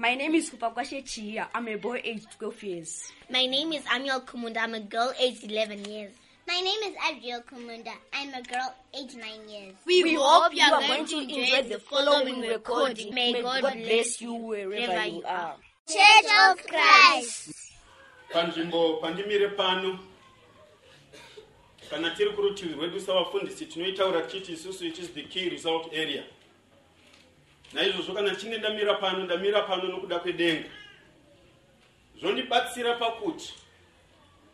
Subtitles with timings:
[0.00, 1.48] My name is Kupakwashe Chia.
[1.52, 3.12] I'm a boy aged 12 years.
[3.30, 4.58] My name is Amiel Kumunda.
[4.58, 6.12] I'm a girl aged 11 years.
[6.46, 7.90] My name is Adriel Kumunda.
[8.12, 9.74] I'm a girl aged 9 years.
[9.86, 13.12] We, We hope you are going to enjoy the following recording.
[13.12, 15.56] May God bless you wherever you are.
[15.88, 17.54] Church of Christ.
[18.32, 19.98] panzvimbo pandimire pano
[21.90, 26.22] kana tiri kurutivi rwedu savafundisi tinoitaura tichiti isusu it is the key result area
[27.72, 30.68] naizvozvo kana tichinge ndamira pano ndamira pano nokuda kwedenga.
[32.20, 33.54] Zvondibatsira pakuti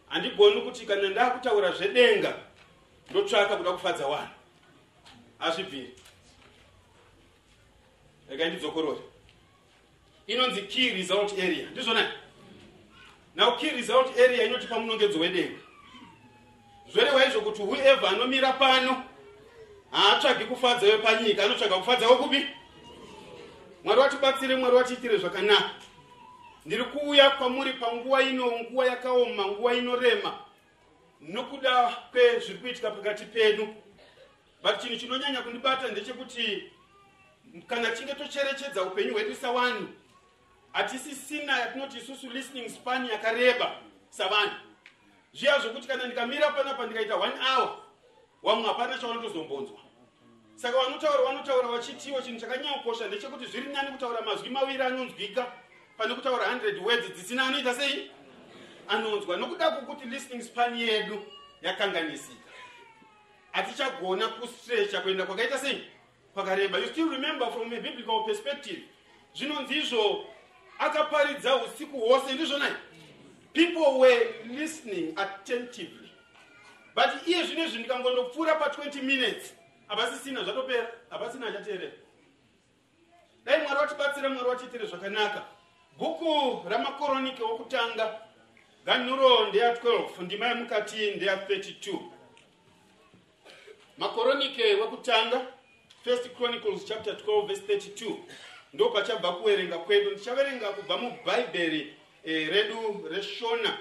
[0.08, 2.36] handigoni kuti kana ndaakutaura zvedenga
[3.10, 4.34] ndotsvaka kuda kufadza vanhu
[5.40, 5.94] azvibviri
[8.28, 9.00] regai ndidzokorore.
[10.26, 11.70] Inonzi key result area.
[11.70, 12.08] Ndizvonai
[13.36, 15.58] now key result area inotipa munongedzo wedenga.
[16.92, 19.04] Zvoreva izvo kuti whoever anomira pano
[19.90, 22.46] haatsvagi kufadza wepanyika anotsvaga kufadza wekupi
[23.84, 25.70] mwari watibatsire mwari watiitire zvakanaka.
[26.66, 30.38] Ndiri kuuya kwamuri panguva ino nguva yakaoma nguva inorema.
[31.20, 33.68] Nokuda kwezviri kuitika pakati pedu
[34.62, 36.72] but chinhu chinonyanya kundibata ndechekuti
[37.66, 39.88] kana tichinge tocherechedza upenyu hwedu savanhu
[40.72, 43.76] hatisisina yatinoti isusu listening span yakareba
[44.10, 44.54] savanhu.
[45.34, 47.76] Zviya zvokuti kana ndikamira panapa ndikaita one hour
[48.42, 49.76] wamwe hapana chavanotozombonzwa
[50.54, 55.52] saka vanotaura vanotaura vachitiwo chinhu chakanyanyokosha ndechekuti zviri nani kutaura mazwi maviri anonzwika
[55.96, 58.10] pane kutaura 100 words dzisina anoita sei?
[58.88, 59.36] Anonzwa.
[59.36, 61.22] Nokuda kwokuti listening span yedu
[61.62, 62.50] yakanganisika
[63.52, 65.84] hatichagona kustrecha kuenda kwakaita sei?
[66.34, 66.78] Kwakareba.
[66.78, 68.82] You still remember from a biblical perspective
[69.34, 70.26] zvinonzi izvo
[70.78, 72.72] akaparidza usiku hwose ndizvonai?
[73.52, 76.10] People were listening attentively.
[76.94, 79.54] But iye zvino izvi ndikangondopfuura pa20 minutes
[79.94, 80.88] havasisina zvatopera.
[81.10, 81.92] Havasina achateerera.
[83.44, 85.42] Dai mwari watibatsira mwari watiitire zvakanaka.
[85.98, 88.20] Bhuku ramakoronike wokutanga
[88.84, 91.98] ganhuro ndeya12 ndima yemukati ndeya 32
[93.98, 95.40] makoronike wekutanga
[96.04, 98.14] first chronicles chapter 12 verse 32
[98.72, 100.10] ndo pachabva kuverenga kwedu.
[100.10, 103.78] Ndichaverenga kubva mubhaibheri eh, redu reshona.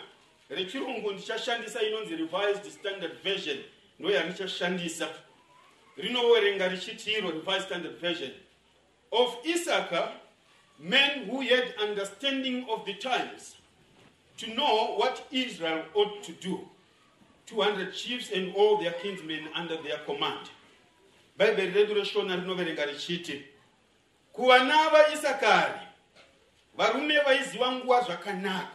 [0.49, 3.57] Rechirungu ndichashandisa inonzi revised standard version.
[3.99, 5.09] Ndo yandichashandisa
[5.97, 8.31] rinoverenga richiti iro revised standard version
[9.11, 10.11] of isaka
[10.79, 13.55] men who had understanding of the times
[14.37, 16.67] to know what israel ought to do
[17.45, 20.49] 200 chiefs and all their kinsmen under their command.
[21.37, 23.43] Bhaibheri redu reshona rinoverenga richiti
[24.33, 25.79] kuvana vaisakari
[26.77, 28.71] varume vaiziva nguva zvakanaka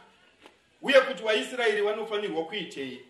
[0.83, 3.01] uye kuti vaisraeri vanofanirwa kuitei?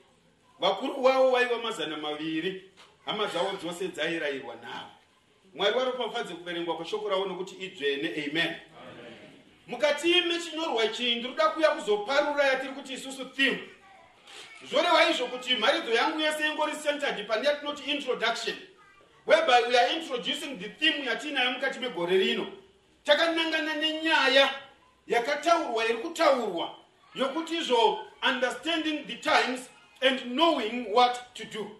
[0.61, 2.71] Vakuru vavo vaiva mazana maviri
[3.09, 4.91] hama dzavo dzose dzairayirwa navo.
[5.55, 8.55] Mwari varopafadze kuverengwa kweshoko ravo nokuti idzvene amen.
[9.67, 13.59] Mukati mechinyorwa ichi ndinoda kuuya kuzoparura yatiri kuti isusu theme.
[14.71, 18.57] Zvoreva izvo kuti mharidzo yangu yese ingori centered pane yatinoti introduction.
[19.27, 22.47] Whereby we are introducing the theme yatiinayo mukati megore rino.
[23.05, 24.55] Takanangana nenyaya
[25.07, 26.75] yakataurwa iri kutaurwa
[27.15, 29.71] yokuti izvo understanding the times
[30.01, 31.78] and knowing what to do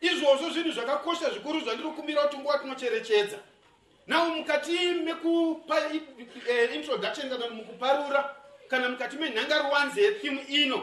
[0.00, 3.38] izvozvo zvinhu zvakakosha zvikuru zvandiri kumbira kuti nguva tinocherechedza.
[4.06, 5.76] Nawo mukati mekupa
[6.48, 8.34] eh, introduction kana mukuparura
[8.68, 10.82] kana mukati menhangaruwanze yetheme ino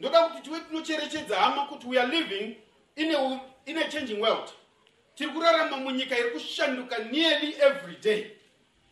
[0.00, 2.56] ndoda kuti tive tinocherechedza hama kuti we are living
[2.96, 4.50] in a, in a changing world.
[5.14, 8.26] Tiri kurarama munyika iri kushanduka nearly every day.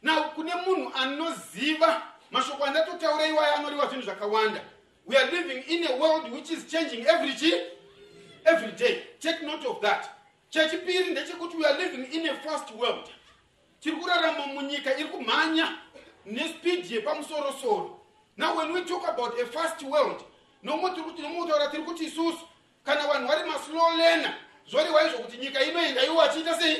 [0.02, 4.60] Na kune munhu anoziva mashoko andatotaura iwayo anoreva zvinhu zvakawanda.
[5.06, 7.62] We are living in a world which is changing every, chi-
[8.46, 10.10] every day take note of that.
[10.50, 13.08] Chechipiri ndechekuti we are living in a fast world.
[13.80, 15.78] Tiri kurarama munyika iri kumhanya
[16.26, 18.00] nespidi yepamusorosoro.
[18.36, 20.24] Now when we talk about a fast world
[20.62, 22.40] nomwe tiri kuti nomutaura tiri kuti isusu
[22.84, 24.34] kana vanhu vari maslow learner
[24.70, 26.76] zvoreva izvo kuti nyika inoenda iwo wachiita sei?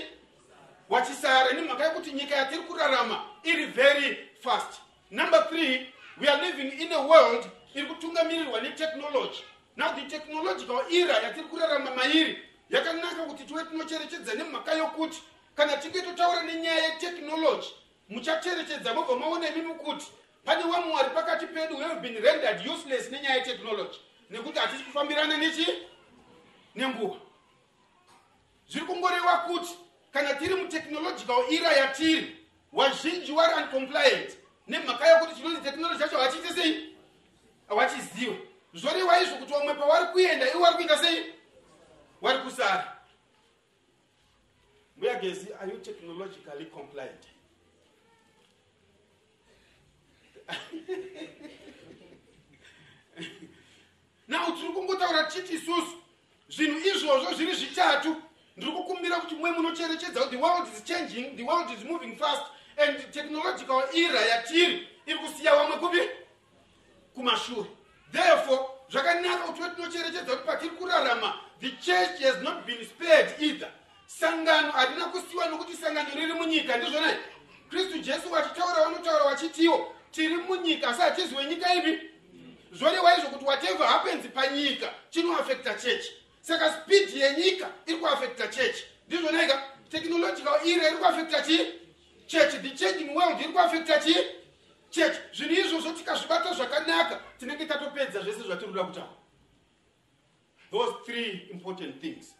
[0.88, 4.80] Wachisara nemhaka yekuti nyika yatiri kurarama iri very fast.
[5.10, 5.86] Number three
[6.20, 9.44] we are living in a world iri kutungamirirwa netechnology
[9.76, 12.38] now the technological era yatiri kurarama mairi
[12.70, 15.22] yakanaka kuti tive tinocherechedza nemhaka yokuti
[15.56, 17.66] kana tinge totaura nenyaya yetechnology
[18.08, 20.06] muchacherechedza mobva maona imimi kuti
[20.44, 23.98] pane vamwe vari pakati pedu have been rendered useless nenyaya yetechnology
[24.30, 25.66] nekuti hatisi kufambirana nechi?
[26.74, 27.16] Nenguva.
[28.68, 29.70] Zviri kungoreva kuti
[30.12, 32.36] kana tiri mutechnological era yatiri
[32.72, 34.36] wazhinji wari uncompliant
[34.68, 36.96] nemhaka yokuti chinonzi technology yacho hachiite sei
[37.68, 38.36] hawachiziva
[38.76, 41.34] zoreva izvo kuti vamwe pavari kuenda ivo vari kuita sei?
[42.22, 42.96] Vari kusara.
[44.96, 47.26] Mbuya gezi are you technologically compliant?
[54.28, 56.02] Now tiri kungotaura tichiti isusu
[56.48, 58.22] zvinhu izvozvo zviri zvitatu.
[58.56, 62.42] Ndiri kukumbira kuti mwe munocherechedza kuti the world is changing the world is moving fast
[62.76, 65.98] and technological era yatiri iri kusiya vamwe kupi?
[67.14, 67.75] Kumashure
[68.12, 68.60] therefore
[68.90, 73.68] zvakanaka kuti vetinocherechedza kuti patiri kurarama the church has not been spared either.
[74.06, 77.16] Sangano harina kusiyiwa nokuti sangano riri munyika ndizvona
[77.70, 81.98] kristu jesu vachitaura vanotaura vachitiwo tiri munyika asi hatizi wenyika ipi?
[82.72, 89.42] Zvoreva izvo kuti whatever happens panyika chinoafecta chechi saka spidi yenyika iri kuafecta chechi ndizvona
[89.44, 91.66] ika technological era iri kuafecta chii
[92.26, 94.16] chechi the changing world iri kuafecta chii
[94.96, 97.20] chechi zvinhu izvozvo tikazvibata zvakanaka.
[97.38, 99.16] Tinenge tatopedza zvese zvatiri kuda kutaura.
[100.70, 102.34] Those three important things.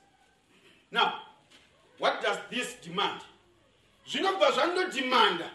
[0.90, 1.12] Now
[1.98, 3.20] what does this demand?
[4.06, 5.50] Zvinobva zvandodimanda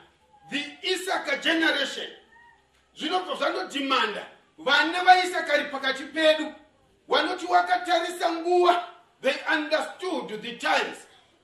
[0.51, 2.09] the isaka generation.
[2.95, 4.25] Zvinobva zvandodimanda
[4.57, 6.53] vana vaisakari pakati pedu
[7.07, 8.83] vanoti wakatarisa nguva
[9.21, 10.97] they understood the times.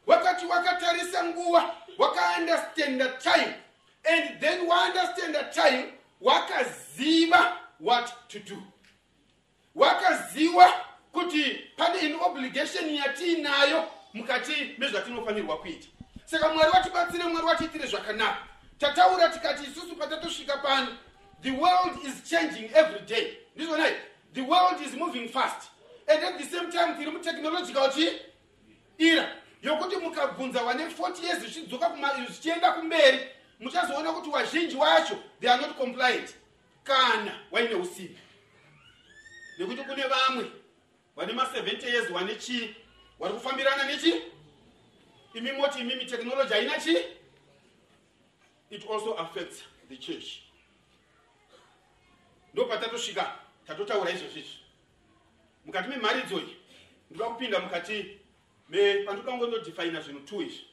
[0.05, 3.66] Wakati wakatarisa nguva wakaunderstanda time
[4.09, 5.85] and then waunderstanda time
[6.21, 8.57] wakaziva what to do.
[9.75, 10.73] Wakaziva
[11.13, 15.87] kuti pane in obligation yatiinayo mukati mezvatinofanirwa kuita.
[16.25, 18.37] Saka mwari watibatsire mwari watiitire zvakanaka.
[18.77, 20.97] Tataura tikati isusu patatosvika pano
[21.41, 23.37] the world is changing every day.
[23.55, 23.93] Ndizvonai
[24.33, 25.69] the world is moving fast.
[26.07, 28.09] And at the same time tiri mutechnological chi
[28.97, 29.27] ira
[29.61, 31.91] yokuti mukabvunza vane 40 years zvichidzoka
[32.27, 33.19] zvichienda kumberi
[33.59, 36.35] muchazoona kuti wazhinji wacho they are not compliant.
[36.83, 38.19] Kana waine usimbi
[39.57, 40.51] nekuti kune vamwe
[41.15, 42.75] vane ma70 years wane chii
[43.19, 44.13] vari kufambirana nechi?
[45.33, 46.97] Imi moti imimi technology haina chii
[48.69, 50.25] it also affects the church.
[52.53, 54.57] Ndo patatosvika tatotaura izvozvizvi.
[55.65, 56.57] Mukati memharidzo iyi
[57.11, 58.19] ndoda kupinda mukati
[59.05, 60.65] pandingangonodefina zvinhu two izvi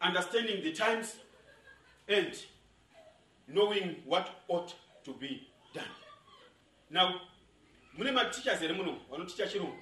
[0.00, 1.16] understanding the times
[2.08, 2.34] and
[3.46, 4.74] knowing what ought
[5.04, 5.84] to be done.
[6.90, 7.20] Now
[7.96, 9.76] mune matichers here muno vanoticha chirungu?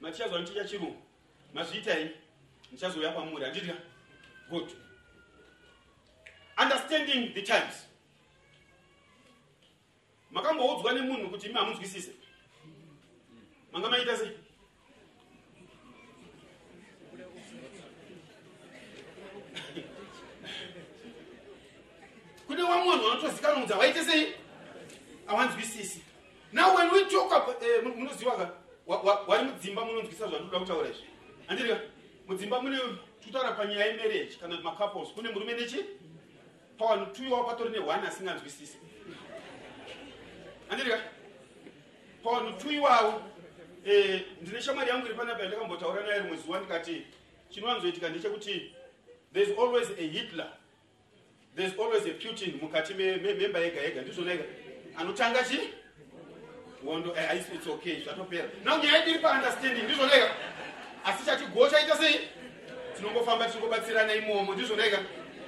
[0.00, 0.96] Matichers vanoticha chirungu?
[1.54, 2.10] Mazviitai
[2.72, 3.76] ndichazouya pamuri handidya.
[4.50, 4.72] Good.
[6.58, 7.86] Understanding the times.
[10.30, 12.12] Makamboudzwa nemunhu kuti imi hamunzwisise.
[13.72, 14.30] Manga maita sei
[22.56, 24.34] kune vamwe vanhu vanotozikanwa kuti havaite sei?
[25.26, 26.02] Havanzwisisi
[26.52, 28.50] now when we talk eh, munoziva
[29.26, 31.06] wari mudzimba munonzwisa zvandoda kutaura izvi?
[31.46, 31.80] Handirika
[32.26, 32.78] mudzimba mune
[33.24, 35.84] totaura panyaya yemarriage kana macouples kune murume nechi
[36.78, 38.78] pawanhu tuiwa patori ne1 asinganzwisisi
[40.68, 41.00] handirika
[42.22, 43.22] pawanhu tuiwawo
[43.84, 47.06] eh, ndine shamwari yangu iri panapa yandakambotaura naye rimwe zuva ndikati
[47.50, 48.74] chinowanzoitika ndechekuti
[49.32, 50.52] thereis always a hitler
[51.56, 54.02] thereis always a putin mukati mememba yega yega.
[54.02, 54.44] Ndizvona ega
[54.98, 55.60] anotanga chi?
[56.84, 60.30] Wondo eh, its okay zvatopera nau nyaya yedu iri paunderstanding ndizvona ega
[61.04, 62.20] asi chatigo chaita sei?
[62.96, 64.54] Tinongofamba tichingobatsirana imomo.
[64.54, 64.98] Ndizvona ega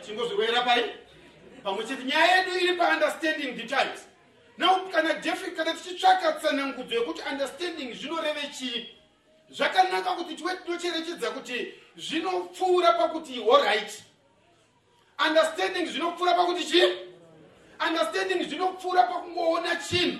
[0.00, 0.84] tichingozvirwera pai?
[1.62, 4.08] Pamwe chete nyaya yedu iri paunderstanding times
[4.58, 8.88] nau kana defi kana tichitsvaka tsanangudzo yekuti understanding zvinoreve chii?
[9.50, 14.07] Zvakanaka kuti tive tinocherechedza kuti zvinopfuura pakuti allright
[15.26, 16.92] understanding zvinopfuura pakuti chii?
[17.88, 20.18] Understanding zvinopfuura pakungoona chinhu.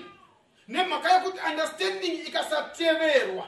[0.67, 3.47] Nemhaka yekuti understanding ikasateverwa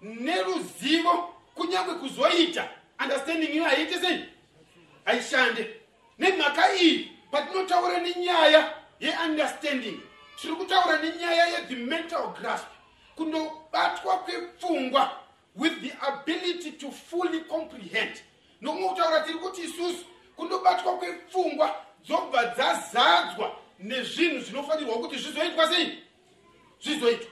[0.00, 2.68] neruzivo kunyange kuzoita
[3.02, 4.24] understanding iyo haiite sei?
[5.04, 5.76] Haishande.
[6.18, 10.00] Nemhaka iyi patinotaura nenyaya yeunderstanding
[10.36, 12.66] tiri kutaura nenyaya yethe mental grasp
[13.16, 15.10] kundobatwa kwepfungwa
[15.56, 18.22] with the ability to fully comprehend.
[18.60, 20.04] Nokumwe kutaura tiri kuti isusu
[20.36, 26.02] kundobatwa kwepfungwa dzobva dzazadzwa nezvinhu zvinofanirwa kuti zvizoitwa sei?
[26.80, 27.30] Zvizoitwa.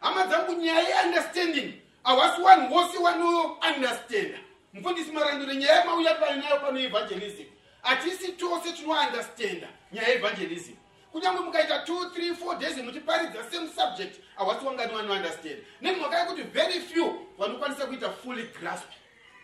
[0.00, 1.72] Hama dzangu nyaya yeunderstanding
[2.02, 4.38] hawasi vanhu vose vanounderstanda
[4.72, 7.44] mufundisi marandure nyaya yamauya painayo pano evangelism
[7.82, 10.72] hatisi tose tinounderstanda nyaya yeevangelism
[11.12, 16.80] kunyange mukaita 2 3 4 days muchiparidza same subject hawasi wangani vanounderstand nemhaka yekuti very
[16.80, 18.88] few vanokwanisa kuita fully grasp.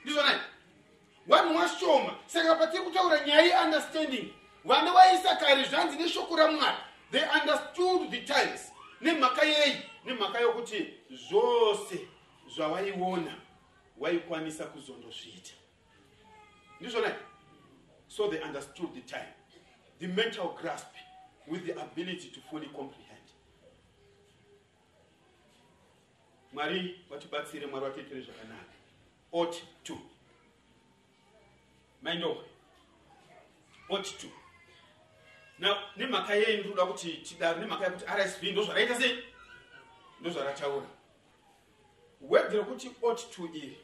[0.04, 0.36] Ndizvonai
[1.28, 2.14] vanhu vashoma.
[2.26, 4.32] Saka patiri kutaura nyaya yeunderstanding
[4.64, 6.76] vana vaisa kare zvanzi neshoko ramwari.
[7.10, 12.08] They understood the times nemhaka yei nemhaka yokuti zvose
[12.56, 13.34] zvavaiona
[13.98, 15.54] waikwanisa kuzondozviita
[16.80, 17.14] ndizvonai
[18.08, 19.32] so they understood the time
[19.98, 20.94] the mental grasp
[21.46, 23.06] with the ability to fully comprehend.
[26.52, 28.72] Mwari watibatsire mwari watiitire zvakanaka.
[29.32, 29.98] Ot to
[32.02, 32.44] maindowe
[33.88, 34.26] ot to?
[35.58, 39.24] Now nemhaka yei ndinoda kuti tidaro nemhaka yekuti rsv ndo zvaraita sei?
[40.20, 40.86] Ndo zvarataura
[42.20, 43.78] wedhi rekuti ot to iri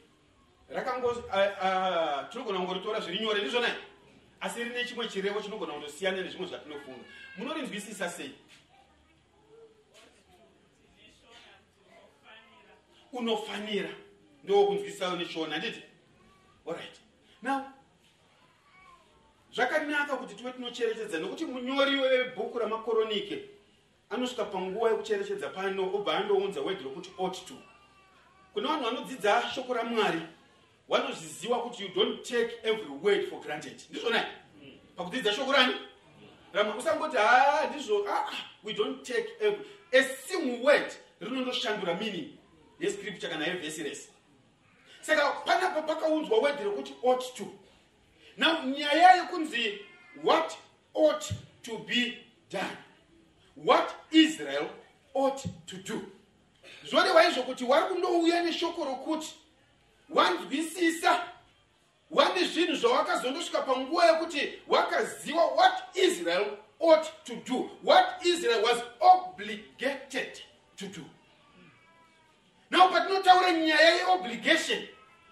[0.69, 1.13] rakango
[2.31, 3.73] tinogona kungoritora zviri nyore ndizvonai
[4.41, 7.03] asi rine chimwe chirevo chinogona kundosiyana nezvimwe zvatinofunga.
[7.37, 8.35] Munorinzwisisa sei?
[13.11, 13.89] Unofanira.
[14.43, 15.81] Ndokunzwisisayo neshona handiti
[16.67, 16.99] allright
[17.41, 17.72] now
[19.53, 23.49] zvakanaka kuti tive tinocherechedza nokuti munyori webhuku ramakoronike
[24.09, 27.53] anosvika panguva yekucherechedza pano obva andounza wedhi rokuti ot to.
[28.53, 30.21] Kune vanhu vanodzidza shoko ramwari
[30.89, 33.81] vanozviziva kuti you don't take every word for granted.
[33.89, 34.25] Ndizvonai
[34.95, 35.73] pakudzidza shoko rani?
[36.53, 42.37] Ramwari usangoti ha ndizvo ah, ah, we don't take every a single word rinondoshandura meaning
[42.79, 44.09] yescripture kana yevhesi rese
[45.01, 47.45] saka panapa pakaunzwa wedhi rekuti ought to
[48.37, 49.79] now nyaya yekunzi
[50.21, 50.57] what
[50.93, 52.17] ought to be
[52.49, 52.77] done?
[53.55, 54.69] What israel
[55.13, 56.01] ought to do?
[56.85, 59.33] Zvoreva izvo kuti wari kundouya neshoko rokuti
[60.09, 61.23] wanzwisisa
[62.11, 70.41] wane zvinhu zvawakazondosvika panguva yekuti wakaziva what israel ought to do what israel was obligated
[70.75, 71.05] to do.
[72.71, 74.87] Now patinotaura nyaya yeobligation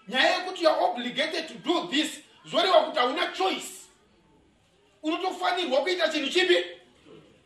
[0.08, 3.72] nyaya yekuti youare obligated to do this zvoreva kuti hauna choice.
[5.02, 6.56] Unotofanirwa kuita chinhu chipi?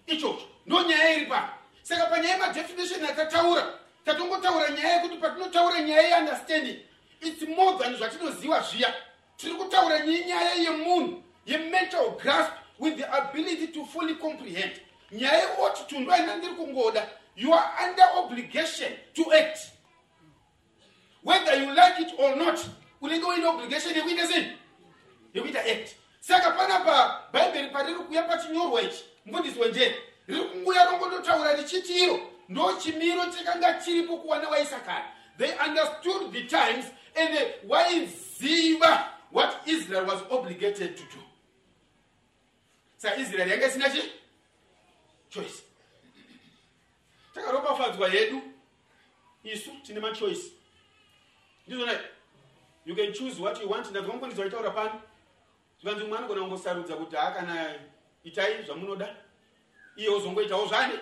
[0.07, 0.49] Ichocho.
[0.67, 1.49] Ndo nyaya iri pano.
[1.83, 6.79] Saka panyaya yemadefinition atataura tatongotaura nyaya yekuti patinotaura nyaya yeunderstanding
[7.21, 8.95] its more than zvatinoziva zviya.
[9.37, 14.73] Tiri kutaura nenyaya yemunhu yemental grasp with the ability to fully comprehend.
[15.13, 19.59] Nyaya yeoti tundo aina ndiri kungoda you are under obligation to act.
[21.23, 22.59] Whether you like it or not
[23.01, 24.53] unenge uine obligation yekuita sei
[25.35, 25.97] yekuita act.
[26.21, 29.95] Saka panapa bhaibheri pariri kuuya pachinyorwa ichi mufundisi wenjeri
[30.29, 36.85] riri kunguya rongototaura richiti iro ndo chimiro chakanga chiripo kuwana vaisakara they understood the times
[37.15, 41.23] and waiziva what israel was obligated to do.
[42.97, 44.03] Saka israel yanga isina chi?
[45.31, 45.63] Choice.
[47.35, 48.43] Takaropafadzwa yedu.
[49.45, 50.53] Isu tine machoice
[51.67, 52.01] ndizvona
[52.85, 55.03] you can choose what you want ndazvamukundizwa itaura pano
[55.81, 57.75] zvikanzi mumwe anogona kungosarudza kuti ha kana
[58.25, 59.17] itai zvamunoda.
[59.97, 60.99] Iye uzongoitawo zvani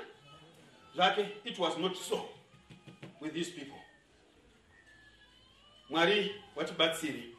[0.95, 2.29] zvake it was not so
[3.21, 3.81] with these people.
[5.91, 7.37] Mwari watibatsiri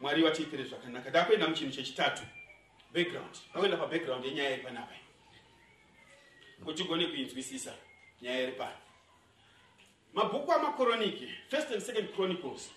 [0.00, 1.10] mwari watiitire zvakanaka.
[1.10, 2.22] Ndakuenda muchinhu chechitatu
[2.92, 3.36] background.
[3.54, 4.94] Akuenda pabackground yenyaya iri panapa
[6.64, 7.74] kuti tigone kuinzwisisa
[8.22, 8.76] nyaya iri pano
[10.12, 12.70] mabhuku amakoroniki first and second chronicles.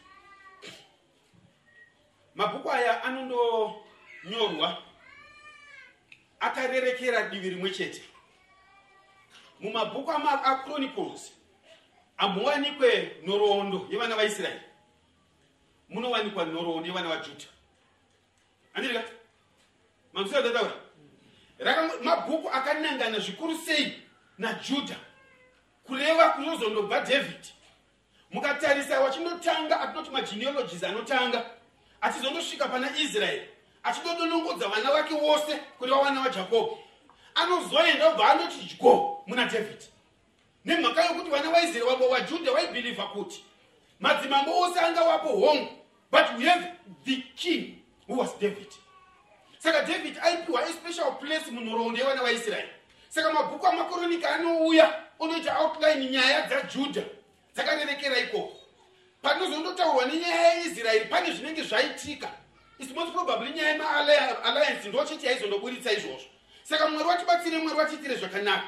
[2.35, 3.03] Mabhuku aya
[4.23, 4.77] anondonyorwa
[6.39, 8.01] akarerekera divi rimwe chete.
[9.59, 11.33] Mumabhuku achronicles
[12.17, 14.61] hamuwanikwe nhoroondo yevana vaisraeri.
[15.89, 17.47] Munowanikwa nhoroondo yevana vajudha.
[18.73, 19.13] Handirikati
[20.13, 20.73] manzwira ndataura
[22.03, 24.01] mabhuku akanangana zvikuru sei
[24.37, 24.95] najudha
[25.83, 27.53] kureva kunozondobva dhavhidhi.
[28.31, 31.45] Mukatarisa wachindotanga atinoti mageneologis anotanga
[32.01, 33.52] achizondosvika pana israeri
[33.83, 36.79] achindodonongodza vana vake vose kureva vana vajakobho
[37.35, 39.87] anozoenda obva anoti dyo muna dhavhidhi
[40.65, 43.43] nemhaka yokuti vana vaisraeri vabo vajudha vaibhirivha kuti
[43.99, 45.69] madzimambo ose anga vapo hongu
[46.11, 46.67] but we have
[47.05, 48.67] the king who was david.
[49.59, 52.69] Saka david aipiwa especial place munhoroondo yevana vaisraeri
[53.09, 57.03] saka mabhuku amakoronika anouya unoita outline nyaya dzajudha
[57.55, 58.53] dzakarerekera ikoko.
[59.21, 62.31] Patinozondotaurwa nenyaya yeisraeri pane zvinenge zvaitika
[62.79, 66.29] is most probably nyaya yemaalliance ndo chiti yaizondoburitsa izvozvo.
[66.63, 68.63] Saka mwari watibatsire mwari watiitire zvakanaka.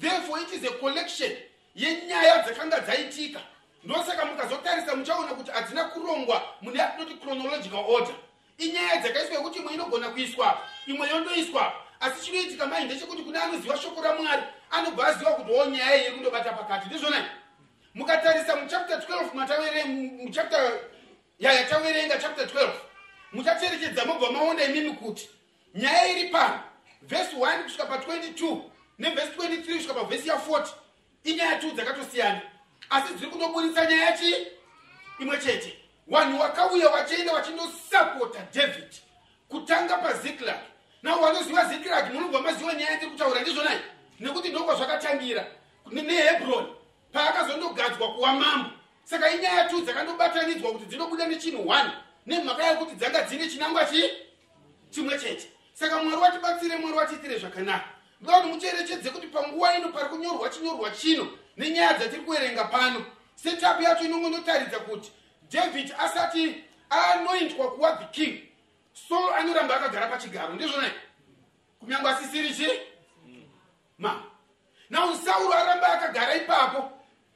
[0.00, 1.32] Therefore it is a collection
[1.74, 3.40] yenyaya dzakanga dzaitika.
[3.84, 8.14] Ndosaka mukazotarisa muchaona kuti hadzina kurongwa mune yatinoti chronological order.
[8.58, 11.72] Inyaya dzakaiswa yekuti imwe inogona kuiswa imwe yondoiswa.
[12.00, 16.52] Asi chinoitika mai ndechekuti kune anoziva shoko ramwari anobva aziva kuti o nyaya iri kundobata
[16.52, 16.86] pakati.
[16.86, 17.24] Ndizvonai
[17.94, 19.34] mukatarisa muchapter 12
[20.22, 20.80] muchapter
[21.38, 22.70] yaya taverenga chapter 12
[23.34, 25.28] muchacherechedza mobva maona imimi kuti
[25.74, 26.60] nyaya iri pano
[27.02, 28.60] vhesi 1 kusvika pa22
[28.98, 30.66] nevhesi 23 kusvika pavhesi ya40
[31.24, 32.40] inyaya tu dzakatosiyana.
[32.90, 34.34] Asi dziri kundoburitsa nyaya chi
[35.18, 35.78] imwe chete.
[36.06, 38.94] Vanhu vakauya vachienda vachindosapota david
[39.48, 40.60] kutanga paziklag
[41.02, 43.80] nao vanoziva ziklag munobva maziva nyaya ndiri kutaura ndizvonai
[44.20, 45.46] nekuti ndokwa zvakatangira
[45.92, 46.68] nehebroni
[47.12, 48.70] paakazondogadzwa kuva mambo.
[49.04, 51.90] Saka inyaya tu dzakandobatanidzwa kuti dzinobuda nechinhu 1
[52.26, 54.10] nemhaka yekuti dzanga dzine chinangwa chi?
[54.90, 55.48] Chimwe chete.
[55.72, 57.88] Saka mwari watibatsire mwari watiitire zvakanaka.
[58.20, 63.04] Ndoda kuti mucherechedze kuti panguva ino pari kunyorwa chinyorwa chino nenyaya dzatiri kuverenga pano
[63.34, 65.12] setup yacho inongonotaridza kuti
[65.50, 68.48] david asati anoindwa kuva the king
[69.08, 70.54] saul anoramba akagara pachigaro.
[70.54, 70.90] Ndizvona
[71.80, 72.68] kunyange asisiri chi?
[73.98, 74.22] Ma.
[74.90, 76.92] Now sauro aramba akagara ipapo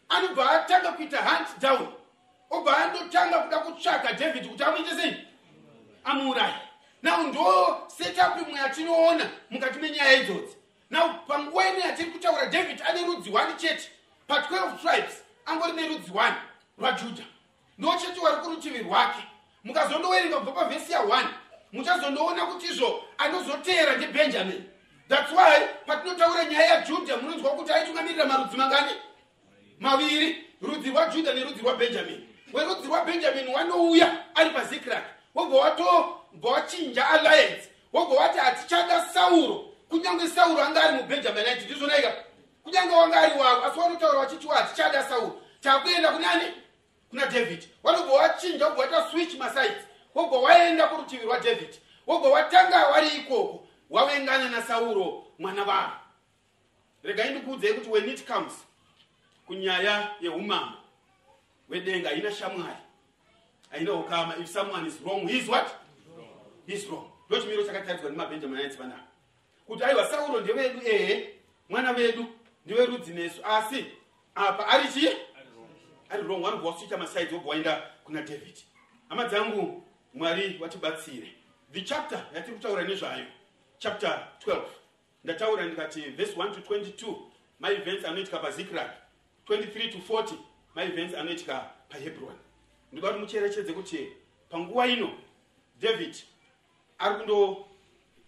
[0.08, 1.88] anobva atanga kuita hunt down
[2.50, 5.16] obva andotanga kuda kutsvaga david kuti amuite sei?
[6.04, 6.54] Amuurayi
[7.02, 10.56] now ndo setup imwe yatinoona mukati menyaya idzodzi
[10.90, 13.90] now panguva ino yatiri kutaura david ane rudzi 1 chete
[14.28, 16.32] pa12 tribes angori nerudzi 1
[16.78, 17.24] rwajudha.
[17.78, 19.18] Ndo chete wari kurutivi rwake.
[19.64, 21.26] Mukazondowerenga kubva pavhesi ya1
[21.72, 24.64] muchazondoona kuti izvo anozoteera ndebhenjamini
[25.08, 28.90] thats why patinotaura nyaya yajudha munonzwa kuti aitungamirira marudzi mangani?
[29.80, 37.68] Maviri rudzi rwajudha nerudzi rwabhenjamini werudzi rwabhenjamini wanouya ari pazikrak wobva watobva wachinja alliance.
[37.92, 39.64] Wobva wati hatichada sauro.
[39.88, 42.14] Kunyange sauro anga ari mubhenjaminite ndizvonaika
[42.62, 45.40] kunyange wanga ari wavo asi wanotaura wachitiwa hatichada sauro.
[45.60, 46.44] Takuenda kunani
[47.10, 47.68] kuna david.
[47.82, 49.82] Wanobva wachinja wobva waita switch masides
[50.14, 51.74] wobva waenda kurutivi rwadavid
[52.06, 53.64] wobva watanga wari ikoko.
[53.90, 55.92] Wavengana nasauro mwana vavo
[57.02, 58.52] regai ndikuudzei kuti when it comes
[59.46, 60.78] kunyaya yeumambo
[61.68, 62.76] hwedenga haina shamwari.
[63.70, 64.36] Haina ukama.
[64.36, 65.70] If someone is wrong he is what?
[66.66, 67.10] He is wrong.
[67.28, 69.02] Ndo chimiro chakataridzwa nemabhenjaminites panapa
[69.66, 71.34] kuti aiwa sauro ndevedu ehe
[71.68, 72.26] mwana vedu
[72.66, 73.40] ndeverudzi nesu.
[73.44, 73.86] Asi
[74.34, 75.08] apa ari chii
[76.10, 76.42] ari wrong.
[76.44, 78.58] Wanobva waswicha masides wobva waenda kuna david.
[79.08, 79.84] Hama dzangu
[80.14, 81.34] mwari watibatsire.
[81.72, 83.26] The chapter yatiri kutaura nezvayo.
[83.78, 84.62] Chapter 12
[85.24, 87.16] ndataura ndikati vhesi 1 to 22
[87.60, 88.90] maevents anoitika pazikrak
[89.46, 90.34] 23 to 40
[90.78, 92.34] maevents anoitika pahebron.
[92.92, 94.08] Ndinoda kuti mucherechedze kuti
[94.50, 95.10] panguva ino
[95.80, 96.16] david
[96.98, 97.66] ari kundo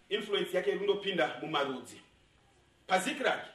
[0.08, 2.00] influence yake iri kundopinda mumarudzi.
[2.86, 3.46] Pazikrak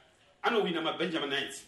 [0.42, 1.66] anowina mabhenjaminites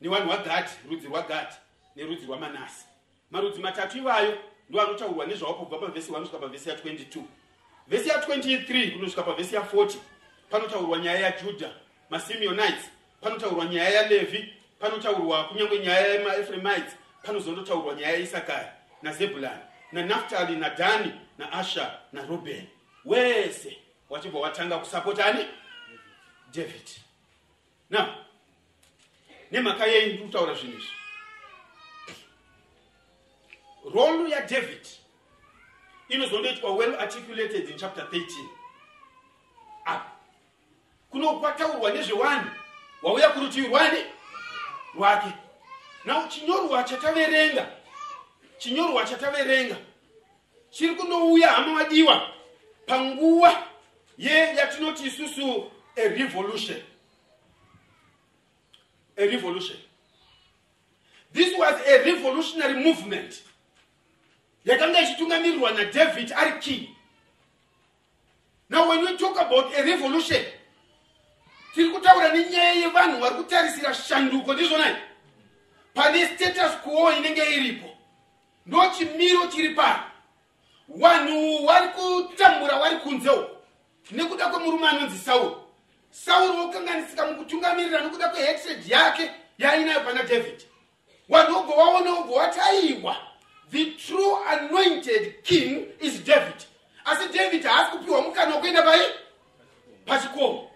[0.00, 1.56] nevanhu vagati rudzi rwagati
[1.96, 2.84] nerudzi rwamanasi
[3.30, 7.22] marudzi matatu ivayo ndo anotaurwa nezvavo kubva pavhesi 1 kusvika pavhesi ya22
[7.88, 9.96] vhesi ya23 kunosvika pavhesi ya40
[10.50, 11.70] panotaurwa nyaya yajudha
[12.10, 18.68] masimeonites panotaurwa nyaya yalevhi panotaurwa kunyange nyaya yemaefremites panozondotaurwa nyaya yaisakari
[19.02, 19.62] nazebhulani
[19.92, 22.68] nanaftali nadhani naasha narubheni
[23.04, 23.78] wese
[24.10, 25.46] wachibva watanga kusapotani?
[26.52, 26.90] David.
[27.90, 28.06] Now
[29.50, 30.90] nemhaka yei ndiri kutaura zvinhu izvi.
[33.94, 34.86] Rolu yadavid
[36.08, 38.48] inozondoitwa well articulated in chapter 13
[39.84, 40.10] apa?
[41.10, 42.50] Kunokwataurwa nezvewani
[43.02, 43.98] wauya kurutivi rwani
[44.96, 45.32] rwake.
[46.04, 47.66] Now chinyorwa chataverenga.
[48.58, 49.76] Chinyorwa chataverenga.
[50.70, 52.30] Chiri kundouya hama vadiwa
[52.86, 53.66] panguva
[54.18, 56.82] ye yatinoti isusu a revolution.
[59.16, 59.76] A revolution.
[61.32, 63.42] This was a revolutionary movement.
[64.64, 66.88] Yakanga ichitungamirirwa nadavid ari king
[68.68, 70.44] now when we talk about a revolution
[71.76, 74.96] tiri kutaura nenyaya yevanhu vari kutarisira shanduko ndizvonai.
[75.94, 77.88] Pane status quo inenge iripo.
[78.66, 80.02] Ndo chimiro chiri pano.
[80.88, 83.50] Vanhu vari kutambura vari kunze uko
[84.10, 85.64] nekuda kwemurume anonzi sauro.
[86.10, 90.62] Sauro wokanganisika mukutungamirira nekuda kwehatred yake yaainayo pana david.
[91.28, 93.16] Vanhu vobva vaona vobva wataiwa
[93.70, 96.64] the true anointed king is david.
[97.04, 99.00] Asi david haasi kupiwa mukana wekuenda pai
[100.06, 100.70] pachikomo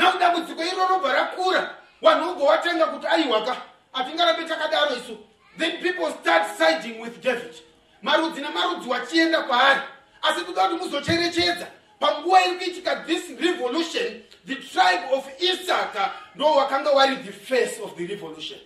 [0.00, 1.74] nakudambudziko iro robva rakura.
[2.02, 3.56] Vanhu vobva watanga kuti aiwaka
[3.92, 5.18] hatingarabe takadaro isu.
[5.58, 7.54] Then people start siding with david.
[8.02, 9.80] Marudzi namarudzi wachienda kwaari.
[10.22, 11.66] Asi toda kuti muzocherechedza
[11.98, 17.96] panguva iri kuitika this revolution the tribe of isaka ndo wakanga wari the face of
[17.96, 18.58] the revolution.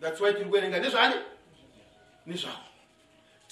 [0.00, 0.78] Thats why tiri kuerenga.
[0.78, 1.14] Nezvani
[2.26, 2.58] nezvavo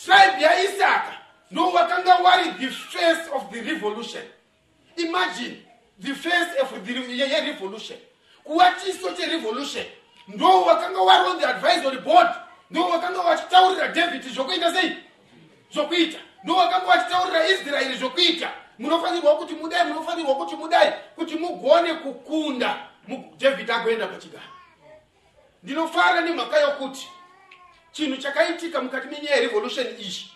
[0.05, 1.19] tribe yaisaka
[1.51, 4.23] ndo wakanga wari the face of the revolution.
[4.97, 5.66] Imagine
[6.01, 7.99] the face of yerevolution
[8.45, 9.85] kuva chiso cherevolution
[10.29, 12.29] ndo wakanga wari on the advisory board.
[12.71, 14.97] Ndo wakanga wachitaurira david zvokuita sei?
[15.73, 16.19] Zvokuita.
[16.45, 18.51] Ndo wakanga wachitaurira israeri zvokuita.
[18.79, 22.89] Munofanirwa kuti mudai munofanirwa kuti mudai kuti mugone kukunda.
[23.39, 24.43] David agoenda pachigaro
[25.63, 27.09] ndinofara nemhaka yokuti
[27.93, 30.31] chinhu chakaitika mukati menyaya yerevolution iyi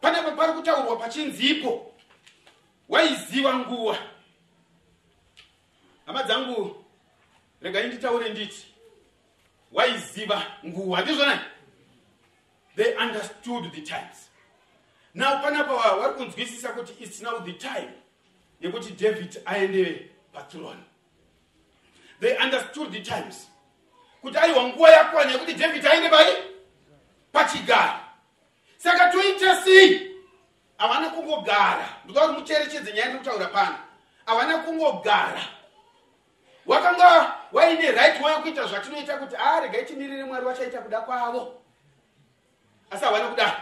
[0.00, 1.92] panepo pari kutaurwa pachinzipo.
[2.88, 3.98] Waiziva nguva
[6.06, 6.84] hama dzangu
[7.60, 8.66] regai nditaure nditi
[9.72, 11.38] waiziva nguva ndizvonai
[12.76, 14.30] they understood the times.
[15.14, 17.90] Now panapa wa- vari kunzwisisa kuti its now the time
[18.60, 20.80] yekuti david aende pathrone
[22.20, 23.48] they understood the times
[24.22, 26.26] kuti aiwa nguva yakwana yekuti david aende pai
[27.32, 28.00] pachigaro.
[28.76, 30.10] Saka toita sei?
[30.78, 31.88] Havana kungogara.
[32.04, 33.78] Ndikuda kuti mucherechedze nyaya ndiri kutaura pano.
[34.26, 35.42] Havana kungogara
[36.66, 41.62] wakanga waine right way yekuita zvatinoita kuti a regai timirire mwari vachaita kuda kwavo.
[42.90, 43.56] Asi havana kudaro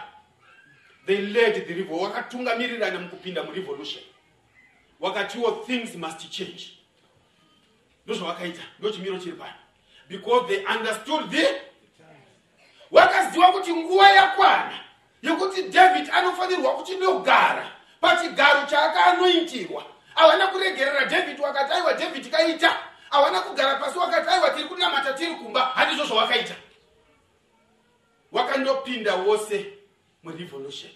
[1.05, 4.03] they led the revo wakatungamirirana mukupinda murevolution.
[4.99, 6.77] Wakatiwo things must change.
[8.05, 9.53] Ndozvavakaita ndo chimiro chiri pano.
[10.09, 11.61] Because they understood the
[12.91, 14.79] wakaziva kuti nguva yakwana
[15.21, 19.85] yekuti david anofanirwa kuchinogara pachigaro chaakaanoitirwa
[20.15, 22.79] havana kuregerera david wakati aiwa david kaita
[23.13, 25.61] havana kugara pasi wakati aiwa tiri kunamata tiri kumba.
[25.61, 26.55] Handizvo zvawakaita.
[28.31, 29.65] Wakandopinda wose
[30.23, 30.91] murevolution.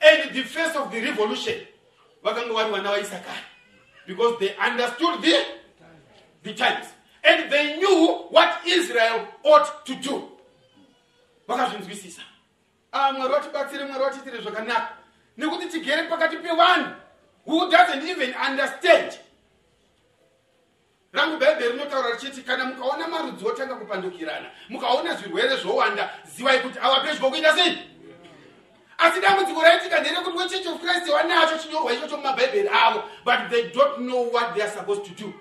[0.00, 1.66] And the face of the revolution
[2.22, 3.44] vakanga vari vana vaisakari
[4.06, 5.44] because they understood the,
[6.42, 6.86] the times.
[7.22, 10.28] And they knew what israel ought to do.
[11.48, 12.20] Vakazvinzwisisa.
[12.92, 14.88] Ah, mwari vatibatsire mwari vatiitire zvakanaka.
[15.38, 16.94] Nekuti tigere pakati pevanhu.
[17.46, 19.18] Who doesn't even understand
[21.14, 27.00] rangu bhaibheri rinotaura richiti kana mukaona marudzi otanga kupandukirana mukaona zvirwere zvowanda zivai kuti ava
[27.00, 27.78] pedyo kuita sei?
[28.98, 33.96] Asi dambudziko raitika nderekuti wechurch of christ wanacho chinyorwa ichocho mumabhaibheri avo but they don't
[33.96, 35.34] know what they are supposed to do.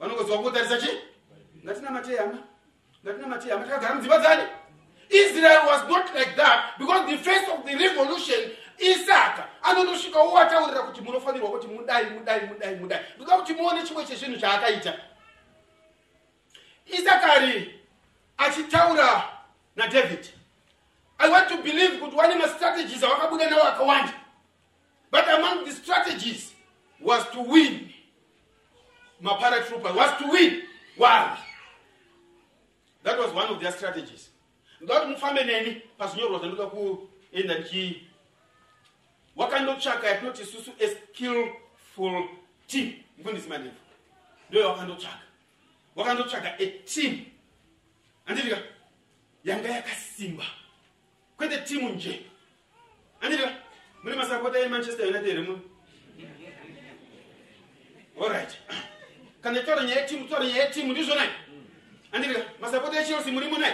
[0.00, 0.90] Vanongoziva kungotarisa chi
[1.64, 2.38] ngatinamatei hama.
[3.04, 4.42] Ngatinamatei hama takagara mudzimba dzani
[5.12, 8.50] israel was not like that because the face of the revolution
[8.82, 13.00] isaka anondosvika owataurira kuti munofanirwa kuti mudai mudai mudai mudai.
[13.16, 14.94] Ndoda kuti muone chimwe chezvinhu chaakaita.
[16.86, 17.80] Isakari
[18.38, 19.28] achitaura
[19.76, 20.26] nadavid.
[21.18, 24.14] I want to believe kuti wane mastrategies awakabuda nawo akawanda.
[25.10, 26.52] But among the strategies
[27.00, 27.92] was to win
[29.22, 30.62] maparatroopers was to win
[30.98, 31.38] warwi
[33.04, 34.28] that was one of their strategies.
[34.80, 38.06] Ndoda kuti mufambe neni pazvinyorwa zvandoda kuenda ndichi
[39.36, 42.28] wakandotsvaka yatinoti isusu askillful
[42.66, 42.92] team.
[43.18, 43.76] Mufundisi mandevu
[44.50, 45.22] ndoyo wakandotsvaka.
[45.96, 47.24] Wakandotsvaka ateam
[48.26, 48.58] anditika
[49.44, 50.44] yanga yakasimba.
[51.36, 52.22] Kwete timu nje.
[53.20, 53.52] Anditika
[54.02, 55.60] mune masapota emanchester united mu?
[58.22, 58.58] Allright
[59.42, 61.28] kana taura nyaya yetimu taura nyaya yetimu ndizvonai
[62.12, 63.72] anditika masapota echelsea murimo nai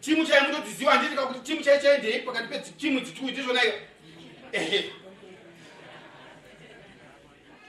[0.00, 3.72] timu chai munodziziva handitika kuti timu chai chai ndei pakati petimu dzitui ndizvonai
[4.52, 4.92] ehe.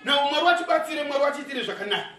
[0.04, 2.10] Nao mwari watibatsire mwari watiitire zvakanaka.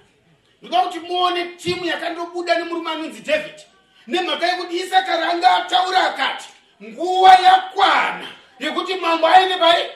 [0.63, 3.61] Ndoda kuti muone timu yakandobuda nemurume anonzi david
[4.07, 6.49] nemhaka yekuti isaka ranga ataura akati
[6.83, 9.87] nguva yakwana yekuti mambo aende pai